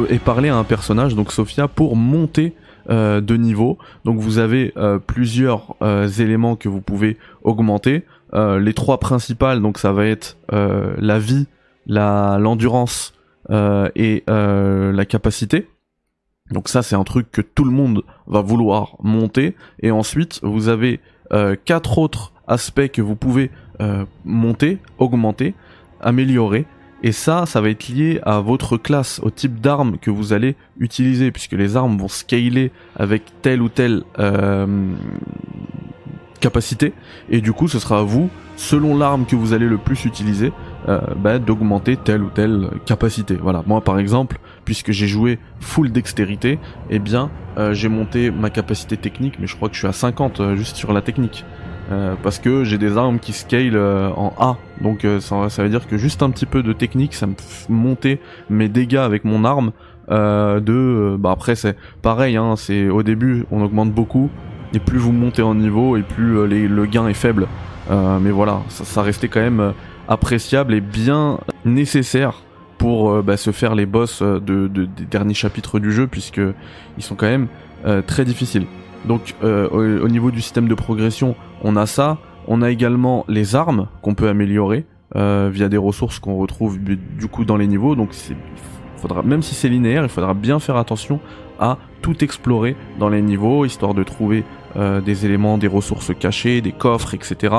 et 0.09 0.19
parler 0.19 0.49
à 0.49 0.57
un 0.57 0.63
personnage, 0.63 1.15
donc 1.15 1.31
Sophia, 1.31 1.67
pour 1.67 1.95
monter 1.95 2.53
euh, 2.89 3.19
de 3.19 3.35
niveau. 3.35 3.77
Donc 4.05 4.17
vous 4.19 4.37
avez 4.37 4.71
euh, 4.77 4.97
plusieurs 4.97 5.75
euh, 5.81 6.07
éléments 6.07 6.55
que 6.55 6.69
vous 6.69 6.79
pouvez 6.79 7.17
augmenter. 7.43 8.03
les 8.33 8.73
trois 8.73 8.97
principales, 8.99 9.61
donc 9.61 9.77
ça 9.77 9.91
va 9.91 10.05
être 10.05 10.37
la 10.51 11.19
vie, 11.19 11.47
l'endurance 11.87 13.13
euh, 13.49 13.89
et 13.95 14.23
euh, 14.29 14.91
la 14.91 15.05
capacité. 15.05 15.69
Donc 16.51 16.67
ça 16.69 16.81
c'est 16.83 16.95
un 16.95 17.03
truc 17.03 17.31
que 17.31 17.41
tout 17.41 17.63
le 17.63 17.71
monde 17.71 18.03
va 18.27 18.41
vouloir 18.41 18.97
monter. 19.01 19.55
Et 19.81 19.91
ensuite 19.91 20.39
vous 20.43 20.67
avez 20.67 20.99
euh, 21.31 21.55
quatre 21.63 21.97
autres 21.97 22.33
aspects 22.47 22.87
que 22.89 23.01
vous 23.01 23.15
pouvez 23.15 23.51
monter, 24.25 24.79
augmenter, 24.97 25.53
améliorer. 26.01 26.65
Et 27.03 27.11
ça, 27.11 27.45
ça 27.45 27.61
va 27.61 27.69
être 27.69 27.89
lié 27.89 28.19
à 28.23 28.39
votre 28.39 28.75
classe, 28.75 29.19
au 29.21 29.29
type 29.29 29.61
d'arme 29.61 29.99
que 29.99 30.09
vous 30.09 30.33
allez 30.33 30.55
utiliser, 30.79 31.31
puisque 31.31 31.51
les 31.51 31.77
armes 31.77 31.95
vont 31.95 32.07
scaler 32.07 32.71
avec 32.95 33.21
telle 33.43 33.61
ou 33.61 33.69
telle 33.69 34.03
capacité. 36.39 36.93
Et 37.29 37.39
du 37.39 37.53
coup, 37.53 37.67
ce 37.67 37.77
sera 37.77 37.99
à 37.99 38.03
vous, 38.03 38.31
selon 38.55 38.97
l'arme 38.97 39.27
que 39.27 39.35
vous 39.35 39.53
allez 39.53 39.67
le 39.67 39.77
plus 39.77 40.05
utiliser, 40.05 40.51
euh, 40.89 40.99
bah, 41.15 41.39
d'augmenter 41.39 41.97
telle 41.97 42.23
ou 42.23 42.29
telle 42.29 42.69
capacité. 42.85 43.35
Voilà. 43.35 43.63
Moi, 43.65 43.81
par 43.81 43.99
exemple, 43.99 44.39
puisque 44.65 44.91
j'ai 44.91 45.07
joué 45.07 45.39
full 45.59 45.91
dextérité, 45.91 46.59
eh 46.89 46.99
bien, 46.99 47.29
euh, 47.57 47.73
j'ai 47.73 47.89
monté 47.89 48.31
ma 48.31 48.49
capacité 48.49 48.97
technique, 48.97 49.39
mais 49.39 49.47
je 49.47 49.55
crois 49.55 49.69
que 49.69 49.75
je 49.75 49.79
suis 49.79 49.87
à 49.87 49.93
50 49.93 50.39
euh, 50.39 50.55
juste 50.55 50.75
sur 50.75 50.93
la 50.93 51.01
technique. 51.01 51.45
Euh, 51.89 52.15
parce 52.21 52.37
que 52.39 52.65
j'ai 52.65 52.77
des 52.77 52.97
armes 52.97 53.17
qui 53.19 53.31
scale 53.31 53.75
euh, 53.75 54.09
en 54.09 54.33
A. 54.39 54.57
Donc 54.81 55.05
euh, 55.05 55.21
ça, 55.21 55.49
ça, 55.49 55.63
veut 55.63 55.69
dire 55.69 55.87
que 55.87 55.97
juste 55.97 56.21
un 56.21 56.29
petit 56.31 56.45
peu 56.45 56.61
de 56.61 56.73
technique, 56.73 57.13
ça 57.13 57.27
me 57.27 57.35
fait 57.37 58.19
mes 58.49 58.67
dégâts 58.67 58.97
avec 58.97 59.23
mon 59.23 59.45
arme. 59.45 59.71
de 60.09 61.15
bah 61.17 61.31
après 61.31 61.55
c'est 61.55 61.75
pareil, 62.01 62.35
hein, 62.37 62.55
c'est 62.57 62.89
au 62.89 63.03
début 63.03 63.45
on 63.51 63.61
augmente 63.61 63.91
beaucoup 63.91 64.29
et 64.73 64.79
plus 64.79 64.97
vous 64.97 65.11
montez 65.11 65.41
en 65.41 65.55
niveau 65.55 65.97
et 65.97 66.01
plus 66.01 66.47
le 66.47 66.85
gain 66.85 67.07
est 67.07 67.13
faible. 67.13 67.47
mais 67.89 68.31
voilà, 68.31 68.61
ça, 68.69 68.83
ça, 68.83 69.01
restait 69.01 69.29
quand 69.29 69.41
même 69.41 69.73
appréciable 70.07 70.73
et 70.73 70.81
bien 70.81 71.39
nécessaire 71.65 72.41
pour 72.77 73.23
bah, 73.23 73.37
se 73.37 73.51
faire 73.51 73.73
les 73.73 73.85
boss 73.85 74.21
de, 74.21 74.39
de, 74.39 74.67
des 74.67 75.05
derniers 75.05 75.33
chapitres 75.33 75.79
du 75.79 75.91
jeu 75.91 76.07
puisque 76.07 76.41
ils 76.97 77.03
sont 77.03 77.15
quand 77.15 77.25
même 77.25 77.47
très 78.05 78.23
difficiles. 78.23 78.67
Donc 79.05 79.35
euh, 79.43 79.67
au, 79.69 80.05
au, 80.05 80.07
niveau 80.07 80.31
du 80.31 80.41
système 80.41 80.67
de 80.67 80.75
progression, 80.75 81.35
on 81.63 81.75
a 81.75 81.85
ça. 81.85 82.17
On 82.47 82.61
a 82.61 82.69
également 82.69 83.25
les 83.27 83.55
armes 83.55 83.87
qu'on 84.01 84.13
peut 84.13 84.29
améliorer 84.29 84.85
euh, 85.15 85.49
via 85.51 85.69
des 85.69 85.77
ressources 85.77 86.19
qu'on 86.19 86.35
retrouve 86.35 86.79
du 86.79 87.27
coup 87.27 87.45
dans 87.45 87.57
les 87.57 87.67
niveaux. 87.67 87.95
Donc 87.95 88.09
faudra, 88.97 89.23
même 89.23 89.41
si 89.41 89.55
c'est 89.55 89.69
linéaire, 89.69 90.03
il 90.03 90.09
faudra 90.09 90.33
bien 90.33 90.59
faire 90.59 90.77
attention 90.77 91.19
à 91.59 91.77
tout 92.01 92.23
explorer 92.23 92.75
dans 92.99 93.09
les 93.09 93.21
niveaux, 93.21 93.65
histoire 93.65 93.93
de 93.93 94.03
trouver 94.03 94.43
euh, 94.75 95.01
des 95.01 95.25
éléments, 95.25 95.57
des 95.57 95.67
ressources 95.67 96.11
cachées, 96.17 96.61
des 96.61 96.71
coffres, 96.71 97.13
etc. 97.13 97.55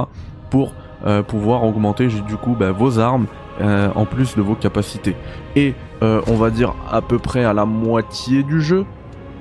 pour 0.51 0.73
euh, 1.07 1.23
pouvoir 1.23 1.65
augmenter 1.65 2.09
du 2.09 2.37
coup 2.37 2.57
bah, 2.59 2.73
vos 2.73 2.99
armes 2.99 3.27
euh, 3.61 3.89
en 3.95 4.05
plus 4.05 4.37
de 4.37 4.43
vos 4.43 4.55
capacités. 4.55 5.17
Et 5.57 5.75
euh, 6.03 6.21
on 6.27 6.35
va 6.35 6.51
dire 6.51 6.75
à 6.91 7.03
peu 7.03 7.19
près 7.19 7.45
à 7.45 7.53
la 7.53 7.65
moitié 7.65 8.43
du 8.43 8.61
jeu, 8.61 8.85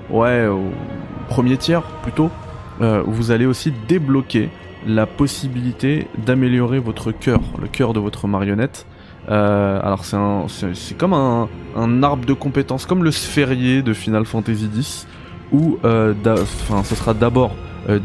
ouais, 0.09 0.47
au 0.47 0.71
premier 1.29 1.57
tiers 1.57 1.83
plutôt, 2.01 2.29
euh, 2.81 3.03
vous 3.05 3.31
allez 3.31 3.45
aussi 3.45 3.73
débloquer 3.87 4.49
la 4.85 5.05
possibilité 5.05 6.07
d'améliorer 6.17 6.79
votre 6.79 7.11
cœur, 7.11 7.41
le 7.61 7.67
cœur 7.67 7.93
de 7.93 7.99
votre 7.99 8.27
marionnette. 8.27 8.85
Euh, 9.29 9.79
alors 9.83 10.05
c'est 10.05 10.97
comme 10.97 11.13
un, 11.13 11.49
un, 11.75 12.03
arbre 12.03 12.25
de 12.25 12.33
compétences, 12.33 12.85
comme 12.85 13.03
le 13.03 13.11
sphérié 13.11 13.81
de 13.81 13.93
Final 13.93 14.25
Fantasy 14.25 14.69
X, 14.73 15.07
où 15.51 15.77
euh, 15.83 16.13
enfin 16.25 16.83
ce 16.83 16.95
sera 16.95 17.13
d'abord 17.13 17.51
euh, 17.89 17.99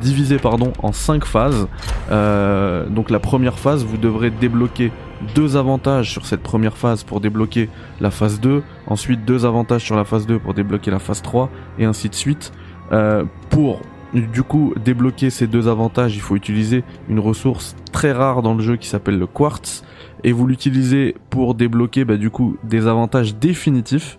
divisé 0.00 0.38
pardon 0.38 0.72
en 0.82 0.92
cinq 0.92 1.24
phases. 1.24 1.68
Euh, 2.10 2.86
donc 2.88 3.10
la 3.10 3.18
première 3.18 3.58
phase, 3.58 3.84
vous 3.84 3.96
devrez 3.96 4.30
débloquer 4.30 4.92
deux 5.34 5.56
avantages 5.56 6.10
sur 6.10 6.26
cette 6.26 6.42
première 6.42 6.76
phase 6.76 7.02
pour 7.02 7.20
débloquer 7.20 7.68
la 8.00 8.10
phase 8.10 8.40
2, 8.40 8.62
ensuite 8.86 9.24
deux 9.24 9.44
avantages 9.44 9.82
sur 9.82 9.96
la 9.96 10.04
phase 10.04 10.26
2 10.26 10.38
pour 10.38 10.54
débloquer 10.54 10.90
la 10.90 10.98
phase 10.98 11.22
3, 11.22 11.50
et 11.78 11.84
ainsi 11.84 12.08
de 12.08 12.14
suite. 12.14 12.52
Euh, 12.92 13.24
pour 13.50 13.80
du 14.12 14.42
coup 14.44 14.72
débloquer 14.82 15.30
ces 15.30 15.46
deux 15.46 15.68
avantages, 15.68 16.14
il 16.14 16.20
faut 16.20 16.36
utiliser 16.36 16.84
une 17.08 17.18
ressource 17.18 17.74
très 17.92 18.12
rare 18.12 18.42
dans 18.42 18.54
le 18.54 18.62
jeu 18.62 18.76
qui 18.76 18.88
s'appelle 18.88 19.18
le 19.18 19.26
quartz, 19.26 19.82
et 20.24 20.32
vous 20.32 20.46
l'utilisez 20.46 21.16
pour 21.30 21.54
débloquer 21.54 22.04
bah, 22.04 22.16
du 22.16 22.30
coup 22.30 22.56
des 22.64 22.86
avantages 22.86 23.34
définitifs. 23.36 24.18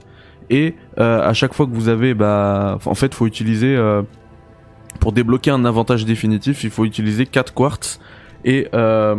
Et 0.50 0.76
euh, 0.98 1.28
à 1.28 1.34
chaque 1.34 1.54
fois 1.54 1.66
que 1.66 1.72
vous 1.72 1.90
avez, 1.90 2.14
bah, 2.14 2.80
en 2.86 2.96
fait, 2.96 3.14
faut 3.14 3.28
utiliser 3.28 3.76
euh, 3.76 4.02
pour 4.98 5.12
débloquer 5.12 5.52
un 5.52 5.66
avantage 5.66 6.06
définitif, 6.06 6.64
il 6.64 6.70
faut 6.70 6.86
utiliser 6.86 7.26
4 7.26 7.54
quartz 7.54 8.00
et 8.46 8.68
euh, 8.74 9.16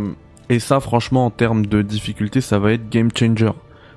et 0.49 0.57
ça, 0.57 0.79
franchement, 0.79 1.27
en 1.27 1.29
termes 1.29 1.67
de 1.67 1.83
difficulté, 1.83 2.41
ça 2.41 2.57
va 2.57 2.73
être 2.73 2.89
game 2.89 3.09
changer. 3.15 3.51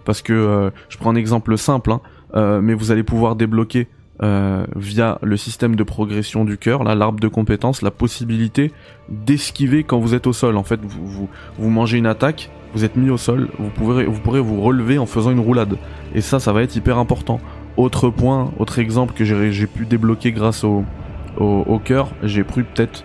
Parce 0.04 0.20
que, 0.20 0.32
euh, 0.32 0.70
je 0.90 0.98
prends 0.98 1.10
un 1.10 1.16
exemple 1.16 1.56
simple, 1.56 1.92
hein, 1.92 2.00
euh, 2.34 2.60
mais 2.60 2.74
vous 2.74 2.90
allez 2.90 3.02
pouvoir 3.02 3.36
débloquer 3.36 3.88
euh, 4.22 4.66
via 4.76 5.18
le 5.22 5.36
système 5.38 5.76
de 5.76 5.82
progression 5.82 6.44
du 6.44 6.58
cœur, 6.58 6.84
là, 6.84 6.94
l'arbre 6.94 7.20
de 7.20 7.28
compétences, 7.28 7.80
la 7.80 7.90
possibilité 7.90 8.70
d'esquiver 9.08 9.82
quand 9.82 9.98
vous 9.98 10.14
êtes 10.14 10.26
au 10.26 10.34
sol. 10.34 10.58
En 10.58 10.62
fait, 10.62 10.80
vous, 10.82 11.06
vous, 11.06 11.28
vous, 11.58 11.70
mangez 11.70 11.96
une 11.96 12.06
attaque, 12.06 12.50
vous 12.74 12.84
êtes 12.84 12.96
mis 12.96 13.08
au 13.08 13.16
sol, 13.16 13.48
vous 13.58 13.70
pourrez, 13.70 14.04
vous 14.04 14.20
pourrez 14.20 14.40
vous 14.40 14.60
relever 14.60 14.98
en 14.98 15.06
faisant 15.06 15.30
une 15.30 15.40
roulade. 15.40 15.78
Et 16.14 16.20
ça, 16.20 16.38
ça 16.38 16.52
va 16.52 16.62
être 16.62 16.76
hyper 16.76 16.98
important. 16.98 17.40
Autre 17.78 18.10
point, 18.10 18.52
autre 18.58 18.78
exemple 18.78 19.14
que 19.14 19.24
j'ai 19.24 19.66
pu 19.66 19.86
débloquer 19.86 20.32
grâce 20.32 20.62
au, 20.62 20.84
au, 21.38 21.78
cœur, 21.78 22.10
j'ai 22.22 22.44
pris 22.44 22.62
peut-être 22.62 23.04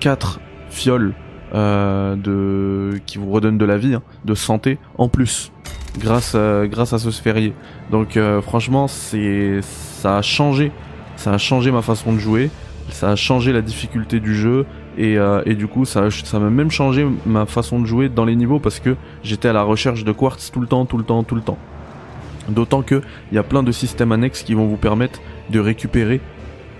4 0.00 0.40
fioles 0.70 1.14
euh, 1.54 2.16
de 2.16 2.98
qui 3.06 3.18
vous 3.18 3.30
redonne 3.30 3.58
de 3.58 3.64
la 3.64 3.78
vie, 3.78 3.94
hein, 3.94 4.02
de 4.24 4.34
santé 4.34 4.78
en 4.98 5.08
plus 5.08 5.52
grâce 5.98 6.34
à, 6.34 6.66
grâce 6.66 6.92
à 6.92 6.98
ce 6.98 7.10
sphérié. 7.10 7.52
Donc 7.90 8.16
euh, 8.16 8.40
franchement, 8.42 8.88
c'est 8.88 9.60
ça 9.62 10.18
a 10.18 10.22
changé, 10.22 10.72
ça 11.16 11.32
a 11.32 11.38
changé 11.38 11.70
ma 11.70 11.82
façon 11.82 12.12
de 12.12 12.18
jouer, 12.18 12.50
ça 12.90 13.10
a 13.10 13.16
changé 13.16 13.52
la 13.52 13.62
difficulté 13.62 14.20
du 14.20 14.34
jeu 14.34 14.66
et, 14.98 15.18
euh, 15.18 15.42
et 15.46 15.54
du 15.54 15.66
coup 15.66 15.84
ça 15.84 16.10
ça 16.10 16.38
m'a 16.38 16.50
même 16.50 16.70
changé 16.70 17.06
ma 17.26 17.46
façon 17.46 17.80
de 17.80 17.86
jouer 17.86 18.08
dans 18.08 18.24
les 18.24 18.36
niveaux 18.36 18.58
parce 18.58 18.80
que 18.80 18.96
j'étais 19.22 19.48
à 19.48 19.52
la 19.52 19.62
recherche 19.62 20.04
de 20.04 20.12
quartz 20.12 20.50
tout 20.50 20.60
le 20.60 20.66
temps, 20.66 20.86
tout 20.86 20.98
le 20.98 21.04
temps, 21.04 21.22
tout 21.22 21.34
le 21.34 21.42
temps. 21.42 21.58
D'autant 22.48 22.82
que 22.82 23.02
il 23.32 23.34
y 23.34 23.38
a 23.38 23.42
plein 23.42 23.62
de 23.62 23.72
systèmes 23.72 24.12
annexes 24.12 24.42
qui 24.42 24.54
vont 24.54 24.66
vous 24.66 24.76
permettre 24.76 25.20
de 25.50 25.58
récupérer 25.60 26.20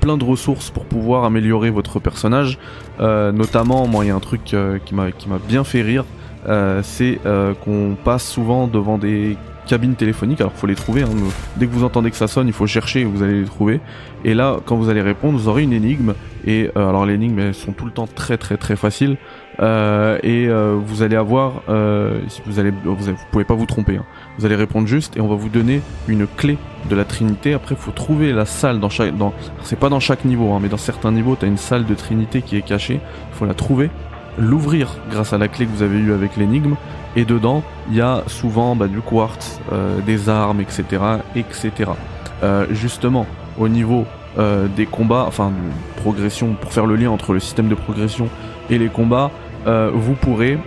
plein 0.07 0.17
de 0.17 0.25
ressources 0.25 0.71
pour 0.71 0.85
pouvoir 0.85 1.25
améliorer 1.25 1.69
votre 1.69 1.99
personnage. 1.99 2.61
Euh, 3.01 3.33
notamment, 3.33 3.89
moi, 3.89 4.05
il 4.05 4.09
y 4.09 4.11
a 4.13 4.15
un 4.15 4.21
truc 4.21 4.55
euh, 4.55 4.79
qui 4.79 4.95
m'a 4.95 5.39
bien 5.49 5.65
fait 5.65 5.83
rire, 5.83 6.05
euh, 6.49 6.81
c'est 6.85 7.19
qu'on 7.65 7.97
passe 8.05 8.25
souvent 8.25 8.69
devant 8.69 8.99
des 8.99 9.37
cabines 9.67 9.97
téléphoniques. 9.97 10.41
Alors, 10.41 10.53
faut 10.53 10.69
les 10.69 10.77
trouver. 10.77 11.03
Hein, 11.03 11.09
dès 11.57 11.67
que 11.67 11.73
vous 11.73 11.83
entendez 11.83 12.13
que 12.13 12.17
ça 12.17 12.29
sonne, 12.29 12.47
il 12.47 12.53
faut 12.53 12.69
chercher 12.69 13.03
vous 13.03 13.25
allez 13.25 13.41
les 13.41 13.47
trouver. 13.47 13.81
Et 14.25 14.33
là, 14.33 14.59
quand 14.65 14.77
vous 14.77 14.91
allez 14.91 15.03
répondre, 15.03 15.37
vous 15.37 15.49
aurez 15.49 15.65
une 15.65 15.73
énigme. 15.73 16.15
Et 16.47 16.71
alors, 16.77 17.05
les 17.05 17.15
énigmes, 17.15 17.41
elles 17.41 17.55
sont 17.55 17.73
tout 17.73 17.85
le 17.85 17.91
temps 17.91 18.07
très 18.07 18.37
très 18.37 18.57
très 18.57 18.77
faciles. 18.77 19.17
et 19.61 20.49
vous 20.87 21.03
allez 21.03 21.17
avoir, 21.17 21.63
vous 21.67 22.61
allez, 22.61 22.71
vous, 22.85 22.95
vous, 22.95 23.13
pouvez 23.33 23.45
pas 23.45 23.55
vous 23.55 23.67
tromper. 23.67 23.97
Hein. 23.97 24.05
Vous 24.39 24.47
allez 24.47 24.55
répondre 24.55 24.87
juste 24.87 25.17
et 25.17 25.21
on 25.21 25.27
va 25.27 25.35
vous 25.35 25.49
donner 25.49 25.81
une 26.07 26.29
clé 26.29 26.59
de 26.87 26.97
la 26.97 27.05
Trinité. 27.05 27.55
Après, 27.55 27.75
faut 27.75 27.91
trouver 27.91 28.33
la 28.33 28.47
salle 28.47 28.81
dans 28.81 28.89
chaque. 28.89 29.17
Dans, 29.17 29.33
c'est 29.63 29.79
pas 29.79 29.89
dans 29.89 30.01
chaque 30.01 30.25
niveau, 30.25 30.53
hein, 30.53 30.59
mais 30.61 30.69
dans 30.69 30.77
certains 30.77 31.13
niveaux, 31.13 31.37
tu 31.39 31.45
as 31.45 31.49
une 31.49 31.57
salle 31.57 31.85
de 31.85 31.95
Trinité 31.95 32.43
qui 32.43 32.57
est 32.57 32.63
cachée. 32.63 33.01
Il 33.33 33.39
faut 33.39 33.47
la 33.47 33.55
trouver, 33.55 33.91
l'ouvrir 34.39 34.97
grâce 35.11 35.33
à 35.33 35.39
la 35.39 35.49
clé 35.49 35.67
que 35.67 35.71
vous 35.71 35.83
avez 35.83 35.99
eue 35.99 36.13
avec 36.13 36.37
l'énigme. 36.37 36.77
Et 37.17 37.25
dedans, 37.25 37.63
il 37.89 37.97
y 37.97 38.01
a 38.01 38.23
souvent 38.27 38.77
bah, 38.77 38.89
du 38.89 39.01
quartz, 39.01 39.61
euh, 39.73 40.01
des 40.01 40.29
armes, 40.29 40.61
etc., 40.61 41.03
etc. 41.35 41.91
Euh, 42.43 42.67
justement, 42.71 43.27
au 43.59 43.69
niveau 43.69 44.05
euh, 44.39 44.67
des 44.77 44.85
combats, 44.85 45.25
enfin, 45.27 45.51
de 45.51 46.01
progression, 46.03 46.55
pour 46.61 46.73
faire 46.73 46.85
le 46.85 46.97
lien 46.97 47.11
entre 47.11 47.33
le 47.33 47.41
système 47.41 47.69
de 47.69 47.75
progression 47.75 48.29
et 48.71 48.79
les 48.79 48.89
combats, 48.89 49.31
vous 49.67 50.15
pourrez 50.15 50.59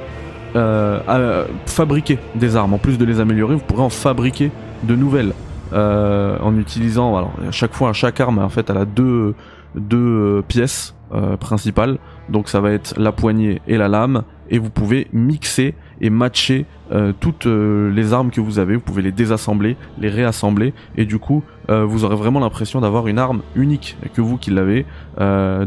fabriquer 1.66 2.20
des 2.36 2.58
armes. 2.58 2.74
En 2.74 2.80
plus 2.80 2.98
de 2.98 3.06
les 3.06 3.22
améliorer, 3.22 3.56
vous 3.56 3.62
pourrez 3.62 3.84
en 3.84 3.90
fabriquer 3.90 4.52
de 4.84 4.94
nouvelles 4.94 5.34
euh, 5.74 6.38
en 6.42 6.58
utilisant. 6.58 7.16
Alors, 7.16 7.34
à 7.48 7.52
chaque 7.52 7.74
fois, 7.74 7.94
chaque 7.94 8.20
arme, 8.20 8.40
en 8.40 8.50
fait, 8.50 8.70
elle 8.70 8.78
a 8.78 8.86
deux 8.86 9.36
deux 9.76 10.44
pièces 10.48 10.96
euh, 11.14 11.38
principales. 11.38 11.98
Donc, 12.30 12.50
ça 12.50 12.60
va 12.60 12.72
être 12.72 12.94
la 12.98 13.12
poignée 13.12 13.62
et 13.68 13.78
la 13.78 13.88
lame, 13.88 14.24
et 14.50 14.58
vous 14.58 14.70
pouvez 14.70 15.08
mixer 15.14 15.76
et 16.02 16.10
matcher 16.10 16.66
euh, 16.92 17.14
toutes 17.20 17.46
euh, 17.46 17.92
les 17.92 18.14
armes 18.14 18.32
que 18.32 18.42
vous 18.42 18.58
avez. 18.58 18.76
Vous 18.76 18.82
pouvez 18.82 19.04
les 19.04 19.12
désassembler, 19.12 19.78
les 20.00 20.10
réassembler, 20.10 20.74
et 20.98 21.06
du 21.06 21.20
coup, 21.20 21.44
vous 21.68 22.04
aurez 22.04 22.16
vraiment 22.16 22.40
l'impression 22.40 22.82
d'avoir 22.82 23.08
une 23.08 23.20
arme 23.20 23.42
unique 23.54 23.96
que 24.16 24.22
vous 24.22 24.38
qui 24.38 24.50
l'avez. 24.50 24.88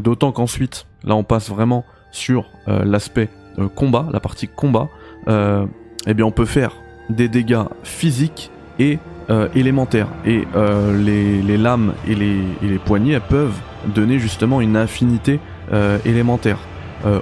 D'autant 0.00 0.32
qu'ensuite, 0.32 0.88
là, 1.04 1.14
on 1.14 1.22
passe 1.22 1.48
vraiment 1.48 1.84
sur 2.10 2.50
l'aspect 2.66 3.28
euh, 3.58 3.68
combat, 3.68 4.06
la 4.10 4.20
partie 4.20 4.48
combat, 4.48 4.88
euh, 5.28 5.66
eh 6.06 6.14
bien 6.14 6.24
on 6.24 6.30
peut 6.30 6.46
faire 6.46 6.72
des 7.10 7.28
dégâts 7.28 7.64
physiques 7.82 8.50
et 8.78 8.98
euh, 9.32 9.48
élémentaires. 9.54 10.08
Et 10.26 10.46
euh, 10.54 10.94
les, 11.02 11.40
les, 11.40 11.56
lames 11.56 11.94
et 12.06 12.14
les, 12.14 12.36
et 12.62 12.66
les 12.68 12.78
poignées 12.78 13.18
peuvent 13.18 13.56
donner 13.86 14.18
justement 14.18 14.60
une 14.60 14.76
affinité 14.76 15.40
euh, 15.72 15.98
élémentaire. 16.04 16.58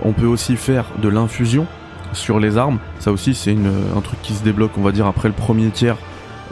on 0.05 0.13
peut 0.13 0.27
aussi 0.27 0.57
faire 0.57 0.87
de 1.01 1.09
l'infusion 1.09 1.67
sur 2.13 2.41
les 2.41 2.59
armes. 2.59 2.79
Ça 2.99 3.13
aussi 3.13 3.35
c'est 3.35 3.57
un 3.97 4.01
truc 4.01 4.21
qui 4.23 4.33
se 4.35 4.43
débloque 4.43 4.73
on 4.77 4.83
va 4.83 4.93
dire 4.93 5.07
après 5.07 5.29
le 5.29 5.35
premier 5.35 5.71
tiers 5.71 5.97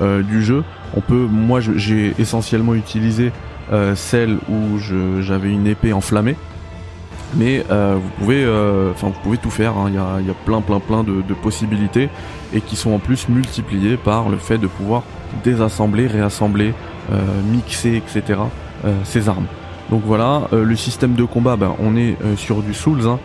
du 0.00 0.42
jeu. 0.44 0.62
On 0.96 1.00
peut, 1.00 1.26
moi 1.28 1.58
j'ai 1.60 2.14
essentiellement 2.18 2.74
utilisé 2.74 3.32
celle 3.96 4.38
où 4.48 4.78
j'avais 5.20 5.50
une 5.50 5.66
épée 5.66 5.92
enflammée 5.92 6.36
mais 7.34 7.64
vous 7.68 8.10
pouvez, 8.18 8.46
enfin 8.94 9.08
vous 9.08 9.20
pouvez 9.22 9.38
tout 9.38 9.50
faire. 9.50 9.76
hein. 9.76 9.86
Il 9.88 9.94
y, 9.94 9.98
a, 9.98 10.20
y 10.26 10.30
a 10.30 10.34
plein, 10.46 10.60
plein, 10.62 10.80
plein 10.80 11.02
de 11.02 11.34
possibilités 11.34 12.08
et 12.52 12.60
qui 12.60 12.76
sont 12.76 12.92
en 12.92 12.98
plus 12.98 13.28
multipliées 13.28 13.96
par 13.96 14.28
le 14.28 14.36
fait 14.36 14.58
de 14.58 14.66
pouvoir 14.66 15.02
désassembler, 15.44 16.06
réassembler, 16.06 16.74
mixer, 17.50 17.96
etc. 17.96 18.40
ces 19.04 19.28
armes. 19.28 19.46
Donc 19.90 20.02
voilà, 20.04 20.48
le 20.52 20.76
système 20.76 21.14
de 21.14 21.24
combat, 21.24 21.56
ben, 21.56 21.74
on 21.78 21.96
est 21.96 22.16
sur 22.36 22.62
du 22.62 22.74
Souls. 22.74 23.06
Hein. 23.06 23.18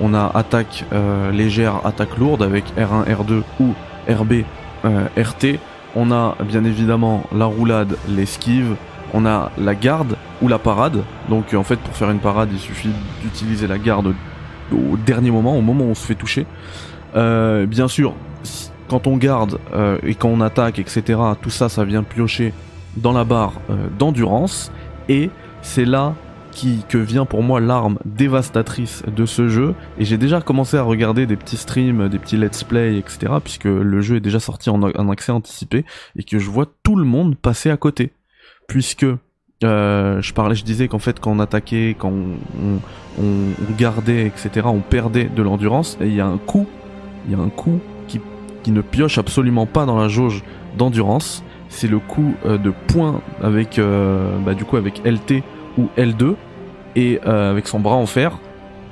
on 0.00 0.14
a 0.14 0.30
attaque 0.34 0.84
légère, 1.32 1.80
attaque 1.84 2.16
lourde 2.18 2.42
avec 2.42 2.64
R1, 2.76 3.04
R2 3.04 3.42
ou 3.60 3.74
RB, 4.08 4.44
RT. 4.84 5.58
On 5.96 6.10
a 6.10 6.36
bien 6.42 6.64
évidemment 6.64 7.24
la 7.34 7.46
roulade, 7.46 7.96
l'esquive, 8.08 8.76
on 9.14 9.26
a 9.26 9.50
la 9.58 9.74
garde 9.74 10.16
ou 10.42 10.48
la 10.48 10.58
parade. 10.58 11.02
Donc 11.28 11.54
en 11.54 11.62
fait 11.64 11.76
pour 11.76 11.94
faire 11.94 12.10
une 12.10 12.20
parade 12.20 12.50
il 12.52 12.58
suffit 12.58 12.90
d'utiliser 13.22 13.66
la 13.66 13.78
garde 13.78 14.14
au 14.72 14.96
dernier 14.96 15.30
moment, 15.30 15.56
au 15.56 15.62
moment 15.62 15.84
où 15.84 15.90
on 15.90 15.94
se 15.94 16.06
fait 16.06 16.14
toucher. 16.14 16.46
Euh, 17.16 17.66
bien 17.66 17.88
sûr, 17.88 18.14
quand 18.88 19.06
on 19.06 19.16
garde 19.16 19.58
euh, 19.74 19.98
et 20.02 20.14
quand 20.14 20.28
on 20.28 20.40
attaque, 20.40 20.78
etc., 20.78 21.20
tout 21.40 21.50
ça, 21.50 21.68
ça 21.68 21.84
vient 21.84 22.02
piocher 22.02 22.52
dans 22.96 23.12
la 23.12 23.24
barre 23.24 23.54
euh, 23.70 23.88
d'endurance. 23.98 24.72
Et 25.08 25.30
c'est 25.62 25.84
là 25.84 26.14
qui, 26.50 26.84
que 26.88 26.98
vient 26.98 27.24
pour 27.24 27.42
moi 27.42 27.60
l'arme 27.60 27.98
dévastatrice 28.04 29.02
de 29.06 29.26
ce 29.26 29.48
jeu. 29.48 29.74
Et 29.98 30.04
j'ai 30.04 30.16
déjà 30.16 30.40
commencé 30.40 30.76
à 30.76 30.82
regarder 30.82 31.26
des 31.26 31.36
petits 31.36 31.56
streams, 31.56 32.08
des 32.08 32.18
petits 32.18 32.36
let's 32.36 32.64
play, 32.64 32.98
etc., 32.98 33.34
puisque 33.42 33.64
le 33.64 34.00
jeu 34.00 34.16
est 34.16 34.20
déjà 34.20 34.40
sorti 34.40 34.70
en, 34.70 34.82
accès 35.08 35.32
anticipé 35.32 35.84
et 36.16 36.24
que 36.24 36.38
je 36.38 36.50
vois 36.50 36.66
tout 36.82 36.96
le 36.96 37.04
monde 37.04 37.36
passer 37.36 37.70
à 37.70 37.76
côté. 37.76 38.12
Puisque 38.66 39.06
euh, 39.64 40.20
je 40.20 40.32
parlais, 40.34 40.54
je 40.54 40.64
disais 40.64 40.88
qu'en 40.88 40.98
fait, 40.98 41.20
quand 41.20 41.30
on 41.30 41.38
attaquait, 41.38 41.96
quand 41.98 42.10
on, 42.10 42.80
on, 43.20 43.22
on 43.22 43.72
gardait, 43.78 44.26
etc., 44.26 44.66
on 44.66 44.80
perdait 44.80 45.24
de 45.24 45.42
l'endurance. 45.42 45.96
Et 46.00 46.06
il 46.06 46.14
y 46.14 46.20
a 46.20 46.26
un 46.26 46.38
coup, 46.38 46.66
il 47.26 47.32
y 47.32 47.34
a 47.34 47.38
un 47.42 47.48
coup 47.48 47.80
qui, 48.06 48.20
ne 48.70 48.82
pioche 48.82 49.16
absolument 49.16 49.64
pas 49.64 49.86
dans 49.86 49.96
la 49.96 50.08
jauge 50.08 50.44
d'endurance. 50.76 51.42
C'est 51.70 51.88
le 51.88 52.00
coup 52.00 52.34
euh, 52.44 52.58
de 52.58 52.70
point 52.88 53.22
avec, 53.42 53.78
euh, 53.78 54.36
bah, 54.44 54.52
du 54.52 54.66
coup, 54.66 54.76
avec 54.76 55.00
LT 55.06 55.42
ou 55.78 55.88
L2 55.96 56.34
et 56.94 57.18
euh, 57.26 57.50
avec 57.50 57.66
son 57.66 57.80
bras 57.80 57.94
en 57.94 58.04
fer. 58.04 58.38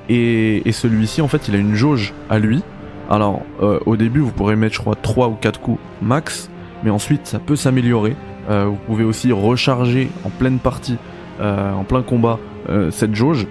Et, 0.08 0.62
celui-ci, 0.72 1.20
en 1.20 1.28
fait, 1.28 1.48
il 1.48 1.54
a 1.54 1.58
une 1.58 1.74
jauge 1.74 2.14
à 2.30 2.38
lui. 2.38 2.62
Alors, 3.10 3.42
au 3.60 3.96
début, 3.96 4.20
vous 4.20 4.30
pourrez 4.30 4.56
mettre, 4.56 4.76
je 4.76 4.80
crois, 4.80 4.94
3 4.94 5.28
ou 5.28 5.34
4 5.34 5.60
coups 5.60 5.78
max, 6.00 6.48
mais 6.82 6.90
ensuite, 6.90 7.26
ça 7.26 7.38
peut 7.38 7.56
s'améliorer. 7.56 8.16
Vous 8.48 8.78
pouvez 8.86 9.04
aussi 9.04 9.30
recharger 9.30 10.08
en 10.24 10.30
pleine 10.30 10.58
partie, 10.58 10.96
en 11.40 11.84
plein 11.84 12.02
combat, 12.02 12.38
cette 12.90 13.14
jauge. 13.14 13.46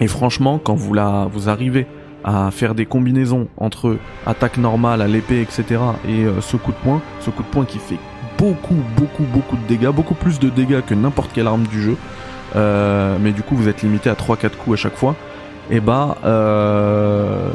Et 0.00 0.08
franchement, 0.08 0.60
quand 0.62 0.74
vous, 0.74 0.92
la, 0.92 1.28
vous 1.32 1.48
arrivez 1.48 1.86
à 2.24 2.50
faire 2.50 2.74
des 2.74 2.86
combinaisons 2.86 3.48
entre 3.56 3.96
attaque 4.26 4.58
normale 4.58 5.02
à 5.02 5.08
l'épée, 5.08 5.40
etc., 5.40 5.80
et 6.06 6.24
euh, 6.24 6.40
ce 6.40 6.56
coup 6.56 6.72
de 6.72 6.76
poing, 6.76 7.00
ce 7.20 7.30
coup 7.30 7.42
de 7.42 7.48
poing 7.48 7.64
qui 7.64 7.78
fait 7.78 7.98
beaucoup, 8.38 8.82
beaucoup, 8.96 9.24
beaucoup 9.24 9.56
de 9.56 9.66
dégâts, 9.66 9.88
beaucoup 9.88 10.14
plus 10.14 10.38
de 10.38 10.48
dégâts 10.48 10.82
que 10.82 10.94
n'importe 10.94 11.32
quelle 11.32 11.46
arme 11.46 11.66
du 11.66 11.82
jeu, 11.82 11.96
euh, 12.56 13.16
mais 13.20 13.32
du 13.32 13.42
coup 13.42 13.56
vous 13.56 13.68
êtes 13.68 13.82
limité 13.82 14.10
à 14.10 14.14
3-4 14.14 14.50
coups 14.56 14.74
à 14.74 14.82
chaque 14.82 14.96
fois, 14.96 15.14
et 15.70 15.80
bah, 15.80 16.16
euh, 16.24 17.48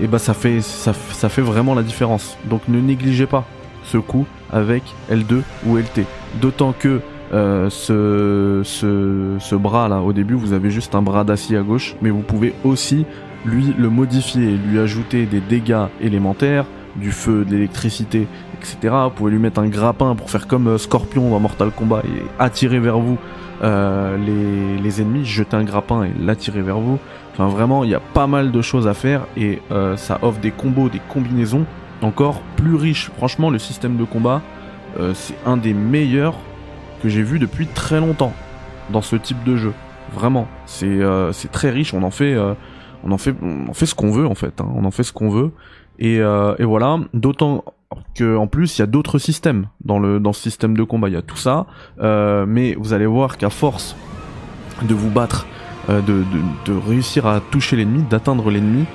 et 0.00 0.06
bah 0.06 0.18
ça 0.18 0.34
fait, 0.34 0.60
ça, 0.60 0.92
ça 1.12 1.28
fait 1.28 1.42
vraiment 1.42 1.74
la 1.74 1.82
différence. 1.82 2.36
Donc 2.44 2.62
ne 2.68 2.80
négligez 2.80 3.26
pas 3.26 3.44
ce 3.84 3.98
coup 3.98 4.26
avec 4.52 4.82
L2 5.10 5.42
ou 5.66 5.76
LT. 5.76 6.06
D'autant 6.40 6.72
que 6.72 7.00
euh, 7.32 7.70
ce, 8.64 9.54
bras 9.54 9.88
là, 9.88 10.00
au 10.00 10.12
début, 10.12 10.34
vous 10.34 10.52
avez 10.52 10.70
juste 10.70 10.94
un 10.94 11.02
bras 11.02 11.24
d'acier 11.24 11.56
à 11.56 11.62
gauche, 11.62 11.96
mais 12.02 12.10
vous 12.10 12.20
pouvez 12.20 12.54
aussi 12.64 13.06
lui 13.44 13.74
le 13.76 13.88
modifier, 13.88 14.56
lui 14.56 14.78
ajouter 14.78 15.26
des 15.26 15.40
dégâts 15.40 15.86
élémentaires, 16.00 16.66
du 16.96 17.10
feu, 17.10 17.44
de 17.46 17.52
l'électricité, 17.52 18.26
etc. 18.58 18.94
Vous 19.04 19.10
pouvez 19.10 19.30
lui 19.32 19.38
mettre 19.38 19.60
un 19.60 19.68
grappin 19.68 20.14
pour 20.14 20.30
faire 20.30 20.46
comme 20.46 20.68
euh, 20.68 20.78
Scorpion 20.78 21.30
dans 21.30 21.40
Mortal 21.40 21.70
Kombat 21.70 22.02
et 22.04 22.22
attirer 22.38 22.80
vers 22.80 22.98
vous 22.98 23.18
euh, 23.62 24.18
les, 24.82 25.00
ennemis, 25.00 25.24
jeter 25.24 25.56
un 25.56 25.64
grappin 25.64 26.04
et 26.04 26.12
l'attirer 26.20 26.60
vers 26.60 26.78
vous. 26.78 26.98
Enfin 27.32 27.48
vraiment, 27.48 27.82
il 27.82 27.90
y 27.90 27.94
a 27.94 28.00
pas 28.00 28.26
mal 28.26 28.52
de 28.52 28.60
choses 28.60 28.86
à 28.86 28.92
faire 28.92 29.22
et 29.38 29.62
ça 29.96 30.18
offre 30.20 30.38
des 30.40 30.50
combos, 30.50 30.90
des 30.90 31.00
combinaisons 31.08 31.64
encore 32.02 32.42
plus 32.56 32.74
riches. 32.74 33.10
Franchement, 33.16 33.48
le 33.48 33.58
système 33.58 33.96
de 33.96 34.04
combat, 34.04 34.42
c'est 35.14 35.34
un 35.46 35.56
des 35.56 35.72
meilleurs 35.72 36.34
que 37.02 37.08
j'ai 37.08 37.22
vu 37.22 37.38
depuis 37.38 37.66
très 37.66 38.00
longtemps 38.00 38.32
dans 38.90 39.02
ce 39.02 39.16
type 39.16 39.42
de 39.44 39.56
jeu. 39.56 39.72
Vraiment, 40.14 40.46
c'est 40.66 40.86
euh, 40.86 41.32
très 41.50 41.70
riche. 41.70 41.94
On 41.94 42.02
en 42.02 42.10
fait, 42.10 42.34
euh, 42.34 42.54
on 43.04 43.12
en 43.12 43.18
fait, 43.18 43.34
on 43.42 43.72
fait 43.74 43.86
ce 43.86 43.94
qu'on 43.94 44.12
veut 44.12 44.26
en 44.26 44.34
fait. 44.34 44.60
On 44.60 44.84
en 44.84 44.90
fait 44.90 45.02
ce 45.02 45.12
qu'on 45.12 45.30
veut. 45.30 45.52
Et, 45.98 46.16
et 46.16 46.64
voilà. 46.64 46.98
D'autant 47.14 47.64
que 48.14 48.36
en 48.36 48.46
plus, 48.46 48.78
il 48.78 48.80
y 48.80 48.82
a 48.82 48.86
d'autres 48.86 49.18
systèmes 49.18 49.66
dans 49.84 49.98
le 49.98 50.18
dans 50.18 50.32
ce 50.32 50.42
système 50.42 50.76
de 50.76 50.82
combat. 50.82 51.08
Il 51.08 51.14
y 51.14 51.18
a 51.18 51.22
tout 51.22 51.36
ça, 51.36 51.66
euh, 52.00 52.44
mais 52.48 52.74
vous 52.78 52.92
allez 52.92 53.06
voir 53.06 53.36
qu'à 53.36 53.50
force 53.50 53.94
de 54.82 54.94
vous 54.94 55.10
battre, 55.10 55.46
de, 55.88 56.00
de, 56.00 56.24
de 56.64 56.72
réussir 56.88 57.26
à 57.26 57.40
toucher 57.40 57.76
l'ennemi, 57.76 58.04
d'atteindre 58.08 58.50
l'ennemi, 58.50 58.86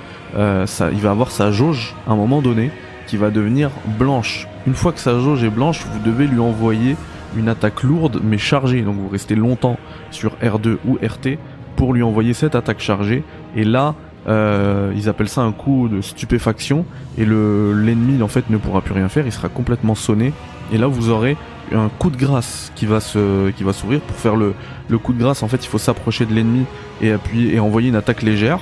ça, 0.66 0.92
il 0.92 1.00
va 1.00 1.12
avoir 1.12 1.32
sa 1.32 1.52
jauge 1.52 1.96
à 2.08 2.12
un 2.12 2.16
moment 2.16 2.42
donné 2.42 2.72
qui 3.06 3.16
va 3.16 3.30
devenir 3.30 3.70
blanche. 3.98 4.48
Une 4.66 4.74
fois 4.74 4.92
que 4.92 5.00
sa 5.00 5.20
jauge 5.20 5.44
est 5.44 5.50
blanche, 5.50 5.86
vous 5.86 6.00
devez 6.00 6.28
lui 6.28 6.40
envoyer 6.40 6.98
une 7.38 7.50
attaque 7.50 7.84
lourde 7.84 8.22
mais 8.24 8.38
chargée. 8.38 8.82
Donc 8.82 8.96
vous 8.96 9.10
restez 9.10 9.36
longtemps 9.36 9.78
sur 10.12 10.34
R2 10.42 10.78
ou 10.86 10.96
RT 10.96 11.38
pour 11.76 11.94
lui 11.94 12.04
envoyer 12.04 12.34
cette 12.34 12.56
attaque 12.56 12.80
chargée. 12.80 13.24
Et 13.56 13.64
là, 13.64 13.96
euh, 14.28 14.92
ils 14.96 15.08
appellent 15.08 15.30
ça 15.30 15.42
un 15.42 15.52
coup 15.52 15.88
de 15.88 16.02
stupéfaction. 16.02 16.86
Et 17.18 17.26
le 17.26 17.74
l'ennemi 17.74 18.22
en 18.22 18.28
fait 18.28 18.50
ne 18.50 18.58
pourra 18.58 18.82
plus 18.82 18.94
rien 18.94 19.10
faire. 19.10 19.26
Il 19.26 19.32
sera 19.32 19.50
complètement 19.50 19.96
sonné. 19.96 20.34
Et 20.74 20.78
là, 20.78 20.88
vous 20.88 21.10
aurez 21.10 21.38
un 21.74 21.90
coup 21.90 22.10
de 22.10 22.18
grâce 22.18 22.72
qui 22.76 22.86
va 22.86 23.00
se 23.00 23.50
qui 23.52 23.64
va 23.64 23.74
s'ouvrir 23.74 24.00
pour 24.02 24.16
faire 24.16 24.36
le, 24.36 24.54
le 24.90 24.98
coup 24.98 25.14
de 25.14 25.20
grâce. 25.20 25.44
En 25.44 25.48
fait, 25.48 25.64
il 25.64 25.68
faut 25.68 25.78
s'approcher 25.78 26.26
de 26.26 26.34
l'ennemi 26.34 26.66
et 27.02 27.12
appuyer 27.12 27.56
et 27.56 27.60
envoyer 27.60 27.90
une 27.90 27.96
attaque 27.96 28.22
légère. 28.22 28.60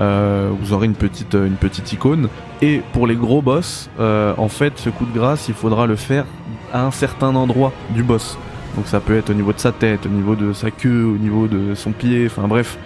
Euh, 0.00 0.50
vous 0.60 0.72
aurez 0.72 0.86
une 0.86 0.94
petite 0.94 1.34
une 1.34 1.56
petite 1.56 1.92
icône. 1.92 2.28
Et 2.62 2.82
pour 2.92 3.06
les 3.06 3.16
gros 3.16 3.42
boss 3.42 3.90
euh, 3.98 4.32
en 4.36 4.48
fait 4.48 4.74
ce 4.76 4.90
coup 4.90 5.06
de 5.06 5.12
grâce 5.12 5.48
il 5.48 5.54
faudra 5.54 5.86
le 5.86 5.96
faire 5.96 6.24
à 6.72 6.84
un 6.84 6.90
certain 6.90 7.34
endroit 7.34 7.72
du 7.90 8.02
boss. 8.02 8.38
Donc 8.76 8.86
ça 8.86 9.00
peut 9.00 9.16
être 9.16 9.30
au 9.30 9.34
niveau 9.34 9.52
de 9.52 9.58
sa 9.58 9.72
tête 9.72 10.06
au 10.06 10.10
niveau 10.10 10.36
de 10.36 10.52
sa 10.52 10.70
queue 10.70 11.04
au 11.04 11.18
niveau 11.18 11.48
de 11.48 11.74
son 11.74 11.92
pied 11.92 12.26
enfin 12.26 12.46
bref 12.46 12.78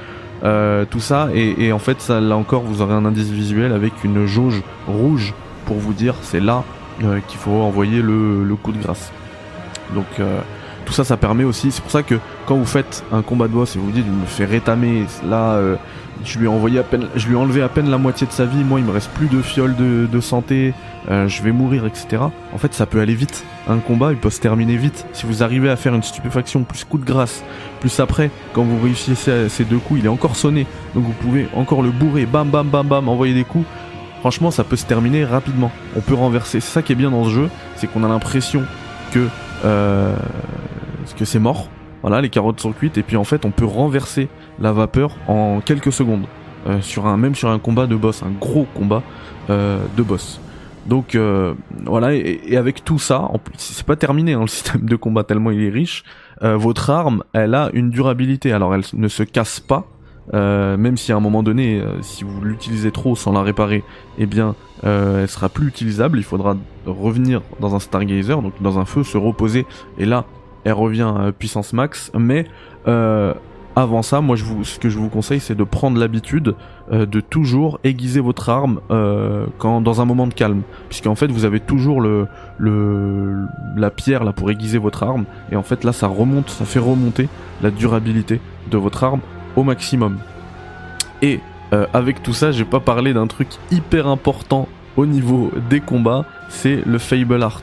euh, 0.45 0.85
tout 0.91 1.01
ça. 1.01 1.29
Et, 1.35 1.73
en 1.73 1.79
fait 1.79 2.09
là 2.09 2.37
encore 2.37 2.63
vous 2.63 2.81
aurez 2.83 2.95
un 2.95 3.05
indice 3.05 3.29
visuel 3.29 3.73
avec 3.73 4.05
une 4.05 4.27
jauge 4.27 4.63
rouge 4.87 5.35
pour 5.67 5.77
vous 5.77 5.93
dire 5.93 6.15
c'est 6.23 6.41
là 6.41 6.65
euh, 7.05 7.21
qu'il 7.29 7.39
faut 7.39 7.53
envoyer 7.53 8.01
le, 8.03 8.45
le 8.45 8.57
coup 8.57 8.73
de 8.73 8.83
grâce. 8.83 9.13
Donc 9.95 10.07
euh, 10.19 10.41
tout 10.85 10.93
ça 10.93 11.05
ça 11.05 11.17
permet 11.17 11.45
aussi 11.45 11.71
c'est 11.71 11.83
pour 11.83 11.91
ça 11.91 12.03
que 12.03 12.17
quand 12.47 12.57
vous 12.57 12.67
faites 12.67 13.05
un 13.13 13.23
combat 13.23 13.49
de 13.49 13.53
boss 13.53 13.77
et 13.77 13.79
vous 13.79 13.87
vous 13.87 13.93
dites 13.93 14.05
il 14.07 14.13
me 14.13 14.27
fait 14.27 14.45
rétamer 14.45 15.05
là 15.29 15.55
euh, 15.55 15.77
je 16.25 16.39
lui 16.39 16.47
ai 16.47 16.49
enlevé 17.37 17.63
à 17.63 17.69
peine 17.69 17.91
la 17.91 17.99
moitié 17.99 18.27
de 18.27 18.33
sa 18.33 18.45
vie. 18.45 18.65
Moi, 18.65 18.81
il 18.81 18.87
me 18.87 18.93
reste 18.93 19.11
plus 19.11 19.29
de 19.29 19.43
fioles 19.43 19.75
de, 19.77 20.21
santé. 20.21 20.75
euh, 21.11 21.27
je 21.29 21.43
vais 21.43 21.53
mourir, 21.53 21.85
etc. 21.87 22.23
En 22.53 22.59
fait, 22.59 22.75
ça 22.75 22.87
peut 22.87 23.01
aller 23.01 23.15
vite. 23.15 23.45
Un 23.69 23.79
combat, 23.79 24.13
il 24.13 24.19
peut 24.19 24.31
se 24.31 24.41
terminer 24.41 24.77
vite. 24.77 25.07
Si 25.13 25.27
vous 25.27 25.43
arrivez 25.43 25.69
à 25.69 25.77
faire 25.77 25.95
une 25.95 26.03
stupéfaction 26.03 26.63
plus 26.65 26.85
coup 26.85 26.99
de 26.99 27.05
grâce, 27.05 27.43
plus 27.81 28.01
après, 28.01 28.31
quand 28.53 28.63
vous 28.63 28.81
réussissez 28.83 29.49
ces 29.49 29.65
deux 29.65 29.79
coups, 29.79 30.01
il 30.01 30.07
est 30.07 30.11
encore 30.11 30.37
sonné. 30.37 30.67
Donc 30.95 31.05
vous 31.05 31.13
pouvez 31.13 31.49
encore 31.55 31.83
le 31.83 31.91
bourrer, 31.91 32.27
bam, 32.27 32.49
bam, 32.49 32.69
bam, 32.69 32.87
bam, 32.87 33.09
envoyer 33.09 33.35
des 33.35 33.45
coups. 33.45 33.67
Franchement, 34.21 34.53
ça 34.53 34.63
peut 34.63 34.77
se 34.77 34.87
terminer 34.87 35.25
rapidement. 35.25 35.73
On 35.97 36.01
peut 36.01 36.15
renverser. 36.15 36.61
C'est 36.61 36.73
ça 36.73 36.83
qui 36.83 36.93
est 36.93 36.97
bien 36.97 37.11
dans 37.11 37.25
ce 37.25 37.31
jeu, 37.31 37.51
c'est 37.75 37.89
qu'on 37.89 38.05
a 38.05 38.09
l'impression 38.09 38.63
que 39.13 39.27
euh, 39.65 40.15
que 41.19 41.25
c'est 41.25 41.39
mort. 41.39 41.69
Voilà, 42.03 42.21
les 42.21 42.31
carottes 42.31 42.61
sont 42.61 42.73
cuites 42.73 42.99
et 42.99 43.03
puis 43.03 43.17
en 43.17 43.25
fait, 43.25 43.45
on 43.45 43.51
peut 43.51 43.65
renverser 43.65 44.29
la 44.63 44.73
vapeur 44.73 45.17
en 45.29 45.61
quelques 45.61 45.93
secondes. 45.93 46.27
Euh, 46.67 46.81
sur 46.81 47.07
un, 47.07 47.17
même 47.17 47.35
sur 47.35 47.49
un 47.51 47.59
combat 47.59 47.89
de 47.89 47.97
boss, 47.97 48.23
un 48.23 48.31
gros 48.31 48.67
combat 48.75 49.03
euh, 49.51 49.85
de 49.97 50.03
boss. 50.03 50.41
Donc 50.87 51.17
euh, 51.17 51.55
voilà, 51.85 52.15
et, 52.15 52.57
avec 52.57 52.85
tout 52.85 53.01
ça, 53.01 53.29
c'est 53.57 53.85
pas 53.85 53.97
terminé 53.97 54.35
hein, 54.35 54.43
le 54.43 54.47
système 54.49 54.83
de 54.83 54.97
combat 54.97 55.25
tellement 55.25 55.51
il 55.51 55.63
est 55.63 55.71
riche. 55.71 56.05
votre 56.41 56.91
arme, 56.91 57.25
elle 57.33 57.55
a 57.55 57.71
une 57.73 57.91
durabilité. 57.91 58.53
Alors 58.53 58.75
elle 58.75 58.85
ne 58.95 59.09
se 59.09 59.25
casse 59.25 59.59
pas, 59.59 59.87
même 60.33 60.97
si 60.97 61.13
à 61.13 61.17
un 61.17 61.21
moment 61.21 61.43
donné, 61.43 61.83
si 62.01 62.23
vous 62.25 62.41
l'utilisez 62.41 62.93
trop 62.93 63.17
sans 63.17 63.33
la 63.33 63.43
réparer, 63.43 63.83
eh 64.19 64.27
bien, 64.27 64.55
elle 64.83 65.29
sera 65.29 65.49
plus 65.49 65.69
utilisable. 65.69 66.19
Il 66.19 66.25
faudra 66.25 66.57
revenir 66.87 67.43
dans 67.61 67.75
un 67.75 67.81
Stargazer, 67.81 68.41
donc 68.43 68.55
dans 68.61 68.79
un 68.79 68.85
feu, 68.85 69.05
se 69.05 69.19
reposer, 69.19 69.67
et 69.99 70.05
là, 70.05 70.25
elle 70.65 70.73
revient 70.73 71.13
à 71.17 71.33
puissance 71.33 71.73
max. 71.73 72.11
Mais 72.19 72.47
avant 73.75 74.03
ça, 74.03 74.21
moi, 74.21 74.37
je 74.37 74.45
vous, 74.45 74.65
ce 74.65 74.79
que 74.79 74.91
je 74.91 74.99
vous 74.99 75.09
conseille, 75.09 75.41
c'est 75.41 75.55
de 75.55 75.65
prendre 75.65 75.99
l'habitude 75.99 76.55
euh, 76.93 77.07
de 77.07 77.21
toujours 77.21 77.81
aiguiser 77.85 78.21
votre 78.21 78.49
arme 78.51 78.81
euh, 78.91 79.47
quand 79.59 79.81
dans 79.81 80.01
un 80.01 80.05
moment 80.05 80.27
de 80.27 80.35
calme, 80.35 80.63
puisqu'en 80.89 81.15
fait, 81.15 81.29
vous 81.29 81.45
avez 81.45 81.61
toujours 81.61 82.01
le, 82.01 82.27
la 83.77 83.91
pierre 83.91 84.25
là 84.25 84.33
pour 84.33 84.51
aiguiser 84.51 84.79
votre 84.79 85.03
arme, 85.03 85.25
et 85.51 85.57
en 85.57 85.63
fait 85.63 85.85
là, 85.85 85.93
ça 85.93 86.07
remonte, 86.07 86.51
ça 86.51 86.65
fait 86.65 86.79
remonter 86.79 87.29
la 87.63 87.71
durabilité 87.71 88.41
de 88.71 88.77
votre 88.77 89.05
arme 89.05 89.21
au 89.57 89.63
maximum. 89.63 90.19
Et 91.23 91.41
euh, 91.73 91.87
avec 91.95 92.23
tout 92.23 92.35
ça, 92.35 92.53
j'ai 92.53 92.65
pas 92.65 92.81
parlé 92.81 93.15
d'un 93.15 93.27
truc 93.27 93.49
hyper 93.71 94.07
important 94.07 94.69
au 94.97 95.07
niveau 95.07 95.51
des 95.71 95.81
combats, 95.81 96.27
c'est 96.51 96.83
le 96.85 96.99
Fable 96.99 97.43
Art. 97.43 97.63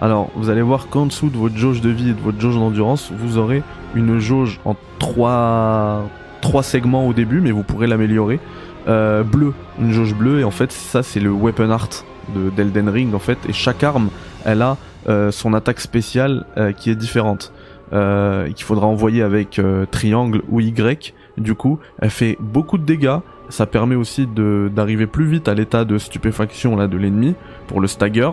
Alors, 0.00 0.30
vous 0.34 0.48
allez 0.48 0.62
voir 0.62 0.88
qu'en 0.88 1.06
dessous 1.06 1.28
de 1.28 1.36
votre 1.36 1.56
jauge 1.56 1.82
de 1.82 1.90
vie 1.90 2.10
et 2.10 2.14
de 2.14 2.20
votre 2.20 2.40
jauge 2.40 2.54
d'endurance, 2.54 3.12
vous 3.14 3.36
aurez 3.36 3.62
une 3.94 4.18
jauge 4.18 4.58
en 4.64 4.74
trois, 4.98 6.08
trois 6.40 6.62
segments 6.62 7.06
au 7.06 7.12
début, 7.12 7.42
mais 7.42 7.50
vous 7.50 7.62
pourrez 7.62 7.86
l'améliorer. 7.86 8.40
Euh, 8.88 9.22
bleu, 9.22 9.52
une 9.78 9.92
jauge 9.92 10.14
bleue, 10.14 10.40
et 10.40 10.44
en 10.44 10.50
fait, 10.50 10.72
ça 10.72 11.02
c'est 11.02 11.20
le 11.20 11.30
weapon 11.30 11.70
art 11.70 11.88
de 12.34 12.48
d'Elden 12.48 12.88
Ring 12.88 13.14
en 13.14 13.18
fait, 13.18 13.38
et 13.46 13.52
chaque 13.52 13.84
arme, 13.84 14.08
elle 14.44 14.62
a 14.62 14.78
euh, 15.08 15.30
son 15.30 15.54
attaque 15.54 15.80
spéciale 15.80 16.44
euh, 16.56 16.72
qui 16.72 16.90
est 16.90 16.94
différente, 16.94 17.52
euh, 17.92 18.50
qu'il 18.50 18.64
faudra 18.64 18.86
envoyer 18.86 19.22
avec 19.22 19.60
triangle 19.90 20.42
ou 20.48 20.60
Y. 20.60 21.14
Du 21.38 21.54
coup, 21.54 21.78
elle 22.00 22.10
fait 22.10 22.36
beaucoup 22.40 22.78
de 22.78 22.84
dégâts. 22.84 23.18
Ça 23.48 23.66
permet 23.66 23.96
aussi 23.96 24.28
d'arriver 24.28 25.06
plus 25.06 25.26
vite 25.26 25.48
à 25.48 25.54
l'état 25.54 25.84
de 25.84 25.98
stupéfaction 25.98 26.76
là 26.76 26.86
de 26.86 26.96
l'ennemi 26.96 27.34
pour 27.66 27.80
le 27.80 27.88
stagger 27.88 28.30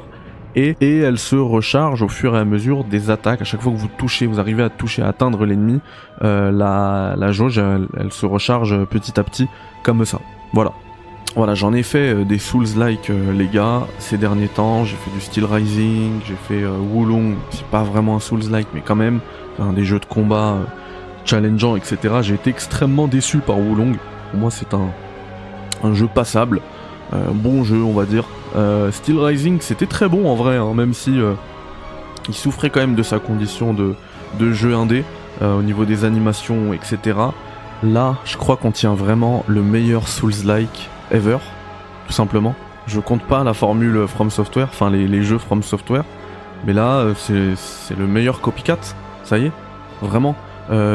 et, 0.58 1.00
elle 1.00 1.20
se 1.20 1.36
recharge 1.36 2.02
au 2.02 2.08
fur 2.08 2.36
et 2.36 2.39
à 2.39 2.46
mesure 2.46 2.84
des 2.84 3.10
attaques. 3.10 3.41
À 3.41 3.46
chaque 3.46 3.62
fois 3.62 3.72
que 3.72 3.78
vous 3.78 3.89
touchez, 3.98 4.26
vous 4.26 4.39
arrivez 4.39 4.63
à 4.63 4.70
toucher, 4.70 5.04
à 5.04 5.08
atteindre 5.08 5.46
l'ennemi, 5.46 5.80
euh, 6.24 6.52
la, 6.52 7.15
la 7.15 7.32
jauge, 7.32 7.60
elle, 7.60 8.12
se 8.12 8.26
recharge 8.26 8.86
petit 8.86 9.20
à 9.20 9.24
petit 9.24 9.48
comme 9.84 10.04
ça. 10.06 10.20
Voilà. 10.54 10.72
Voilà, 11.36 11.54
j'en 11.54 11.74
ai 11.74 11.84
fait 11.84 12.15
euh, 12.15 12.24
des 12.24 12.39
Souls-like, 12.39 13.12
euh, 13.12 13.32
les 13.34 13.48
gars, 13.48 13.86
ces 14.00 14.17
derniers 14.17 14.48
temps. 14.48 14.86
J'ai 14.86 14.96
fait 14.96 15.12
du 15.12 15.22
Steel 15.22 15.46
Rising, 15.46 16.22
j'ai 16.26 16.36
fait 16.48 16.65
Wulong, 16.65 17.36
c'est 17.52 17.67
pas 17.67 17.84
vraiment 17.84 18.15
un 18.15 18.20
Souls-like, 18.20 18.67
mais 18.74 18.82
quand 18.82 18.96
même, 18.96 19.20
des 19.76 19.86
jeux 19.86 20.00
de 20.00 20.06
combat 20.06 20.58
challengeants, 21.26 21.76
etc. 21.76 21.98
J'ai 22.22 22.36
été 22.36 22.50
extrêmement 22.50 23.08
déçu 23.08 23.39
par 23.39 23.60
Wulong. 23.60 23.98
Pour 24.32 24.39
moi, 24.39 24.50
c'est 24.50 24.74
un, 24.74 24.89
un 25.84 25.93
jeu 25.93 26.08
passable. 26.08 26.62
Bon 27.12 27.63
jeu, 27.63 27.82
on 27.84 27.93
va 27.93 28.06
dire. 28.06 28.26
Euh, 28.56 28.91
Steel 28.91 29.20
Rising, 29.20 29.60
c'était 29.62 29.86
très 29.86 30.08
bon 30.08 30.30
en 30.30 30.36
vrai, 30.36 30.58
hein, 30.58 30.74
même 30.74 30.93
si 30.93 31.20
euh, 31.20 31.34
il 32.28 32.34
souffrait 32.34 32.70
quand 32.70 32.80
même 32.80 32.96
de 32.96 33.04
sa 33.04 33.20
condition 33.20 33.74
de, 33.74 33.96
de 34.39 34.52
jeu 34.52 34.74
indé 34.74 35.04
euh, 35.41 35.60
au 35.60 35.62
niveau 35.62 35.86
des 35.86 36.06
animations, 36.06 36.74
etc. 36.74 37.17
Là, 37.84 38.15
je 38.26 38.38
crois 38.38 38.58
qu'on 38.58 38.72
tient 38.72 38.93
vraiment 38.93 39.43
le 39.48 39.62
meilleur 39.62 40.08
Souls-like 40.08 40.89
ever, 41.12 41.38
tout 42.08 42.13
simplement. 42.13 42.56
Je 42.88 43.00
compte 43.00 43.24
pas 43.24 43.43
la 43.43 43.54
formule 43.54 44.08
From 44.08 44.32
Software, 44.32 44.70
enfin 44.72 44.89
les, 44.89 45.08
les, 45.08 45.22
jeux 45.22 45.38
From 45.38 45.62
Software, 45.62 46.06
mais 46.65 46.74
là, 46.74 47.06
c'est 47.15 47.98
le 47.98 48.08
meilleur 48.08 48.39
copycat, 48.39 48.80
ça 49.26 49.38
y 49.38 49.48
est, 49.48 49.52
vraiment. 50.02 50.36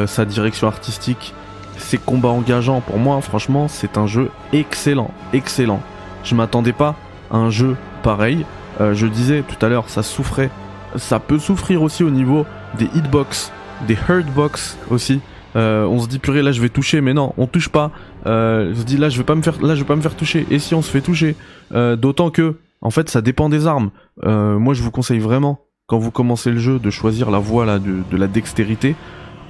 sa 0.07 0.25
direction 0.25 0.66
artistique, 0.66 1.35
ses 1.77 1.98
combats 1.98 2.31
engageants, 2.31 2.81
pour 2.81 2.96
moi, 2.96 3.20
franchement, 3.20 3.68
c'est 3.68 3.98
un 3.98 4.07
jeu 4.07 4.31
excellent, 4.55 5.11
excellent. 5.35 5.83
Je 6.24 6.35
m'attendais 6.35 6.72
pas 6.72 6.96
un 7.30 7.50
jeu 7.50 7.76
pareil. 8.02 8.44
Euh, 8.80 8.94
je 8.94 9.06
disais 9.06 9.42
tout 9.42 9.64
à 9.64 9.68
l'heure, 9.68 9.88
ça 9.88 10.02
souffrait. 10.02 10.50
Ça 10.96 11.18
peut 11.18 11.38
souffrir 11.38 11.82
aussi 11.82 12.04
au 12.04 12.11
niveau 12.11 12.46
des 12.78 12.87
hitbox, 12.94 13.52
des 13.87 13.96
hurtbox 14.08 14.78
aussi. 14.90 15.20
Euh, 15.54 15.85
on 15.85 16.00
se 16.00 16.08
dit 16.08 16.18
purée 16.18 16.40
là 16.40 16.50
je 16.50 16.62
vais 16.62 16.70
toucher 16.70 17.02
mais 17.02 17.12
non 17.12 17.35
on 17.37 17.46
touche 17.46 17.68
pas 17.68 17.90
euh, 18.24 18.72
on 18.72 18.74
se 18.74 18.85
dit 18.85 18.96
là 18.96 19.11
je 19.11 19.18
vais 19.18 19.24
pas 19.24 19.35
me 19.35 19.42
faire 19.42 19.61
là 19.61 19.74
je 19.74 19.80
vais 19.80 19.87
pas 19.87 19.96
me 19.96 20.00
faire 20.00 20.16
toucher 20.16 20.46
et 20.50 20.58
si 20.58 20.74
on 20.74 20.80
se 20.80 20.90
fait 20.90 21.02
toucher 21.02 21.37
d'autant 21.70 22.30
que 22.30 22.56
en 22.80 22.88
fait 22.88 23.11
ça 23.11 23.20
dépend 23.20 23.50
des 23.50 23.66
armes 23.66 23.90
moi 24.22 24.72
je 24.72 24.82
vous 24.82 24.90
conseille 24.90 25.18
vraiment 25.18 25.61
quand 25.88 25.98
vous 25.98 26.11
commencez 26.11 26.50
le 26.52 26.58
jeu 26.58 26.78
de 26.78 26.88
choisir 26.88 27.30
la 27.30 27.38
voie 27.38 27.66
là 27.66 27.78
de, 27.78 28.16
la 28.16 28.28
dextérité 28.28 28.96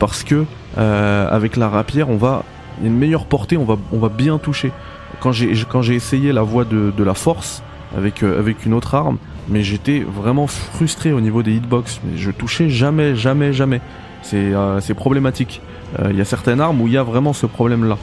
parce 0.00 0.24
que 0.24 0.44
avec 0.76 1.56
la 1.56 1.68
rapière 1.68 2.10
on 2.10 2.16
va 2.16 2.42
une 2.82 2.98
meilleure 2.98 3.26
portée 3.26 3.56
on 3.56 3.64
va 3.64 3.78
on 3.92 3.98
va 3.98 4.08
bien 4.08 4.38
toucher 4.38 4.72
quand 5.22 5.30
j'ai 5.30 5.52
quand 5.68 5.82
j'ai 5.82 5.94
essayé 5.94 6.32
la 6.32 6.42
voie 6.42 6.64
de, 6.64 7.04
la 7.04 7.14
force 7.14 7.62
avec, 7.96 8.24
euh, 8.24 8.40
avec 8.40 8.66
une 8.66 8.74
autre 8.74 8.94
arme, 8.96 9.18
mais 9.48 9.62
j'étais 9.62 10.00
vraiment 10.00 10.48
frustré 10.48 11.12
au 11.12 11.20
niveau 11.20 11.44
des 11.44 11.52
hitbox. 11.52 12.00
Mais 12.04 12.18
je 12.18 12.32
touchais 12.32 12.68
jamais, 12.68 13.14
jamais, 13.14 13.52
jamais. 13.52 13.80
C'est 14.22 14.52
euh, 14.52 14.80
problématique. 14.96 15.60
Euh, 16.00 16.08
il 16.10 16.16
y 16.16 16.20
a 16.20 16.24
certaines 16.24 16.60
armes 16.60 16.80
où 16.80 16.88
il 16.88 16.94
y 16.94 16.96
a 16.96 17.04
vraiment 17.04 17.32
ce 17.32 17.46
problème-là. 17.46 17.98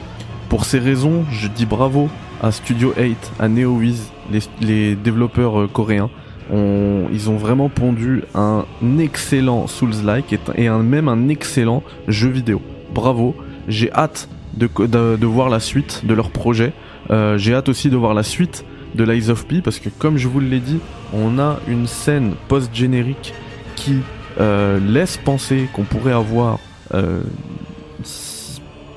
Pour 0.48 0.64
ces 0.64 0.80
raisons, 0.80 1.26
je 1.30 1.50
dis 1.50 1.66
bravo 1.66 2.08
à 2.42 2.54
Studio 2.54 2.94
8, 2.98 3.32
à 3.40 3.50
NeoWiz, 3.50 4.12
les, 4.32 4.40
les 4.62 4.96
développeurs 4.96 5.70
coréens. 5.72 6.10
Ils 6.52 7.30
ont 7.30 7.36
vraiment 7.36 7.70
pondu 7.70 8.24
un 8.34 8.66
excellent 8.98 9.68
Souls-like 9.68 10.34
et, 10.34 10.40
et 10.56 10.68
un, 10.68 10.80
même 10.80 11.08
un 11.10 11.28
excellent 11.28 11.84
jeu 12.08 12.30
vidéo. 12.30 12.62
Bravo. 12.94 13.36
J'ai 13.68 13.92
hâte 13.94 14.30
de, 14.54 14.68
de, 15.16 15.26
voir 15.26 15.50
la 15.50 15.60
suite 15.60 16.06
de 16.06 16.14
leur 16.14 16.32
projet. 16.32 16.74
Euh, 17.12 17.38
J'ai 17.38 17.54
hâte 17.54 17.70
aussi 17.70 17.90
de 17.90 17.98
voir 17.98 18.14
la 18.14 18.24
suite 18.24 18.66
de 18.96 19.04
Lies 19.04 19.30
of 19.30 19.46
P 19.46 19.62
parce 19.62 19.80
que 19.80 19.90
comme 19.90 20.18
je 20.18 20.28
vous 20.28 20.40
l'ai 20.40 20.60
dit, 20.60 20.80
on 21.14 21.40
a 21.40 21.60
une 21.68 21.88
scène 21.88 22.34
post-générique 22.48 23.34
qui 23.76 23.98
euh, 24.40 24.80
laisse 24.80 25.18
penser 25.18 25.70
qu'on 25.74 25.84
pourrait 25.84 26.14
avoir 26.14 26.60
euh, 26.94 27.22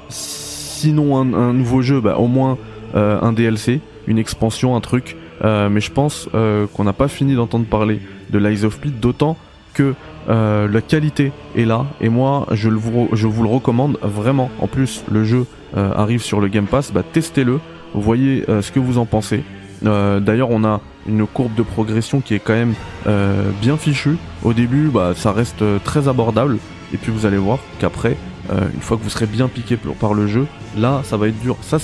sinon 0.08 1.16
un, 1.16 1.52
nouveau 1.52 1.82
jeu, 1.82 2.00
bah, 2.00 2.16
au 2.18 2.26
moins 2.26 2.58
un 2.94 3.32
DLC, 3.32 3.80
une 4.06 4.18
expansion, 4.18 4.76
un 4.76 4.80
truc. 4.80 5.16
mais 5.42 5.80
je 5.80 5.92
pense 5.92 6.28
qu'on 6.74 6.84
n'a 6.84 6.92
pas 6.92 7.08
fini 7.08 7.34
d'entendre 7.34 7.66
parler 7.66 8.00
de 8.30 8.38
Lies 8.38 8.64
of 8.64 8.80
P, 8.80 8.88
d'autant 8.88 9.36
que 9.72 9.94
la 10.28 10.80
qualité 10.80 11.32
est 11.56 11.64
là 11.64 11.86
et 12.00 12.08
moi 12.08 12.46
je, 12.52 12.68
le 12.68 12.76
vous, 12.76 13.08
je 13.12 13.26
vous 13.26 13.42
le 13.42 13.48
recommande 13.48 13.98
vraiment. 14.02 14.50
En 14.60 14.68
plus, 14.68 15.04
le 15.10 15.24
jeu 15.24 15.46
arrive 15.74 16.22
sur 16.22 16.40
le 16.40 16.48
Game 16.48 16.66
Pass, 16.66 16.92
bah, 16.92 17.02
testez-le, 17.02 17.58
voyez 17.94 18.44
ce 18.46 18.70
que 18.70 18.78
vous 18.78 18.98
en 18.98 19.06
pensez. 19.06 19.42
Euh, 19.86 20.20
d'ailleurs, 20.20 20.50
on 20.50 20.64
a 20.64 20.80
une 21.06 21.26
courbe 21.26 21.54
de 21.54 21.62
progression 21.62 22.20
qui 22.20 22.34
est 22.34 22.38
quand 22.38 22.52
même 22.52 22.74
euh, 23.06 23.50
bien 23.60 23.76
fichue. 23.76 24.16
Au 24.42 24.52
début, 24.52 24.88
bah, 24.88 25.12
ça 25.16 25.32
reste 25.32 25.62
euh, 25.62 25.78
très 25.82 26.08
abordable. 26.08 26.58
Et 26.92 26.96
puis 26.96 27.10
vous 27.10 27.26
allez 27.26 27.38
voir 27.38 27.58
qu'après, 27.78 28.16
une 28.50 28.82
fois 28.82 28.98
que 28.98 29.02
vous 29.02 29.08
serez 29.08 29.24
bien 29.24 29.48
piqué 29.48 29.78
par 29.98 30.12
le 30.12 30.26
jeu, 30.26 30.46
là, 30.76 31.00
ça 31.04 31.16
va 31.16 31.28
être 31.28 31.40
dur. 31.40 31.56
Ça, 31.62 31.78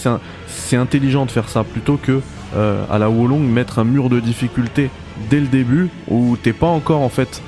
c'est 0.47 0.77
intelligent 0.77 1.25
de 1.25 1.31
faire 1.31 1.49
ça 1.49 1.65
plutôt 1.65 1.97
que 1.97 2.21
à 2.55 2.99
la 2.99 3.09
Wolong 3.09 3.41
mettre 3.41 3.79
un 3.79 3.85
mur 3.85 4.11
de 4.11 4.21
difficulté 4.21 4.91
dès 5.31 5.41
le 5.41 5.47
début 5.47 5.89
où 6.09 6.37
t'es 6.37 6.53
pas 6.53 6.67
encore 6.67 7.01
en 7.01 7.09
fait 7.09 7.41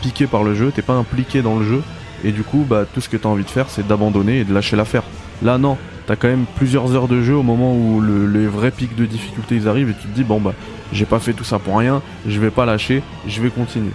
piqué 0.00 0.26
par 0.26 0.42
le 0.42 0.54
jeu, 0.54 0.72
t'es 0.74 0.82
pas 0.82 0.94
impliqué 0.94 1.42
dans 1.42 1.58
le 1.58 1.64
jeu. 1.64 1.82
Et 2.24 2.32
du 2.32 2.42
coup, 2.42 2.66
bah, 2.68 2.84
tout 2.92 3.00
ce 3.00 3.08
que 3.08 3.16
t'as 3.16 3.28
envie 3.28 3.44
de 3.44 3.50
faire, 3.50 3.70
c'est 3.70 3.86
d'abandonner 3.86 4.40
et 4.40 4.44
de 4.44 4.52
lâcher 4.52 4.76
l'affaire. 4.76 5.04
Là, 5.42 5.56
non, 5.56 5.78
t'as 6.06 6.16
quand 6.16 6.28
même 6.28 6.44
plusieurs 6.56 6.94
heures 6.94 7.08
de 7.08 7.22
jeu 7.22 7.34
au 7.34 7.42
moment 7.42 7.74
où 7.74 8.02
les 8.02 8.46
vrais 8.46 8.70
pics 8.70 8.96
de 8.96 9.06
difficulté 9.06 9.56
ils 9.56 9.68
arrivent 9.68 9.90
et 9.90 9.94
tu 9.94 10.08
te 10.08 10.14
dis 10.14 10.24
bon 10.24 10.40
bah 10.40 10.54
j'ai 10.92 11.06
pas 11.06 11.20
fait 11.20 11.32
tout 11.32 11.44
ça 11.44 11.60
pour 11.60 11.78
rien, 11.78 12.02
je 12.26 12.40
vais 12.40 12.50
pas 12.50 12.66
lâcher, 12.66 13.02
je 13.26 13.40
vais 13.40 13.50
continuer. 13.50 13.92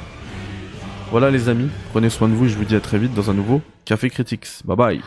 Voilà 1.11 1.29
les 1.29 1.49
amis, 1.49 1.69
prenez 1.91 2.09
soin 2.09 2.27
de 2.27 2.33
vous 2.33 2.45
et 2.45 2.49
je 2.49 2.57
vous 2.57 2.63
dis 2.63 2.75
à 2.75 2.79
très 2.79 2.97
vite 2.97 3.13
dans 3.13 3.29
un 3.29 3.33
nouveau 3.33 3.61
Café 3.83 4.09
Critics. 4.09 4.47
Bye 4.65 4.77
bye. 4.77 5.01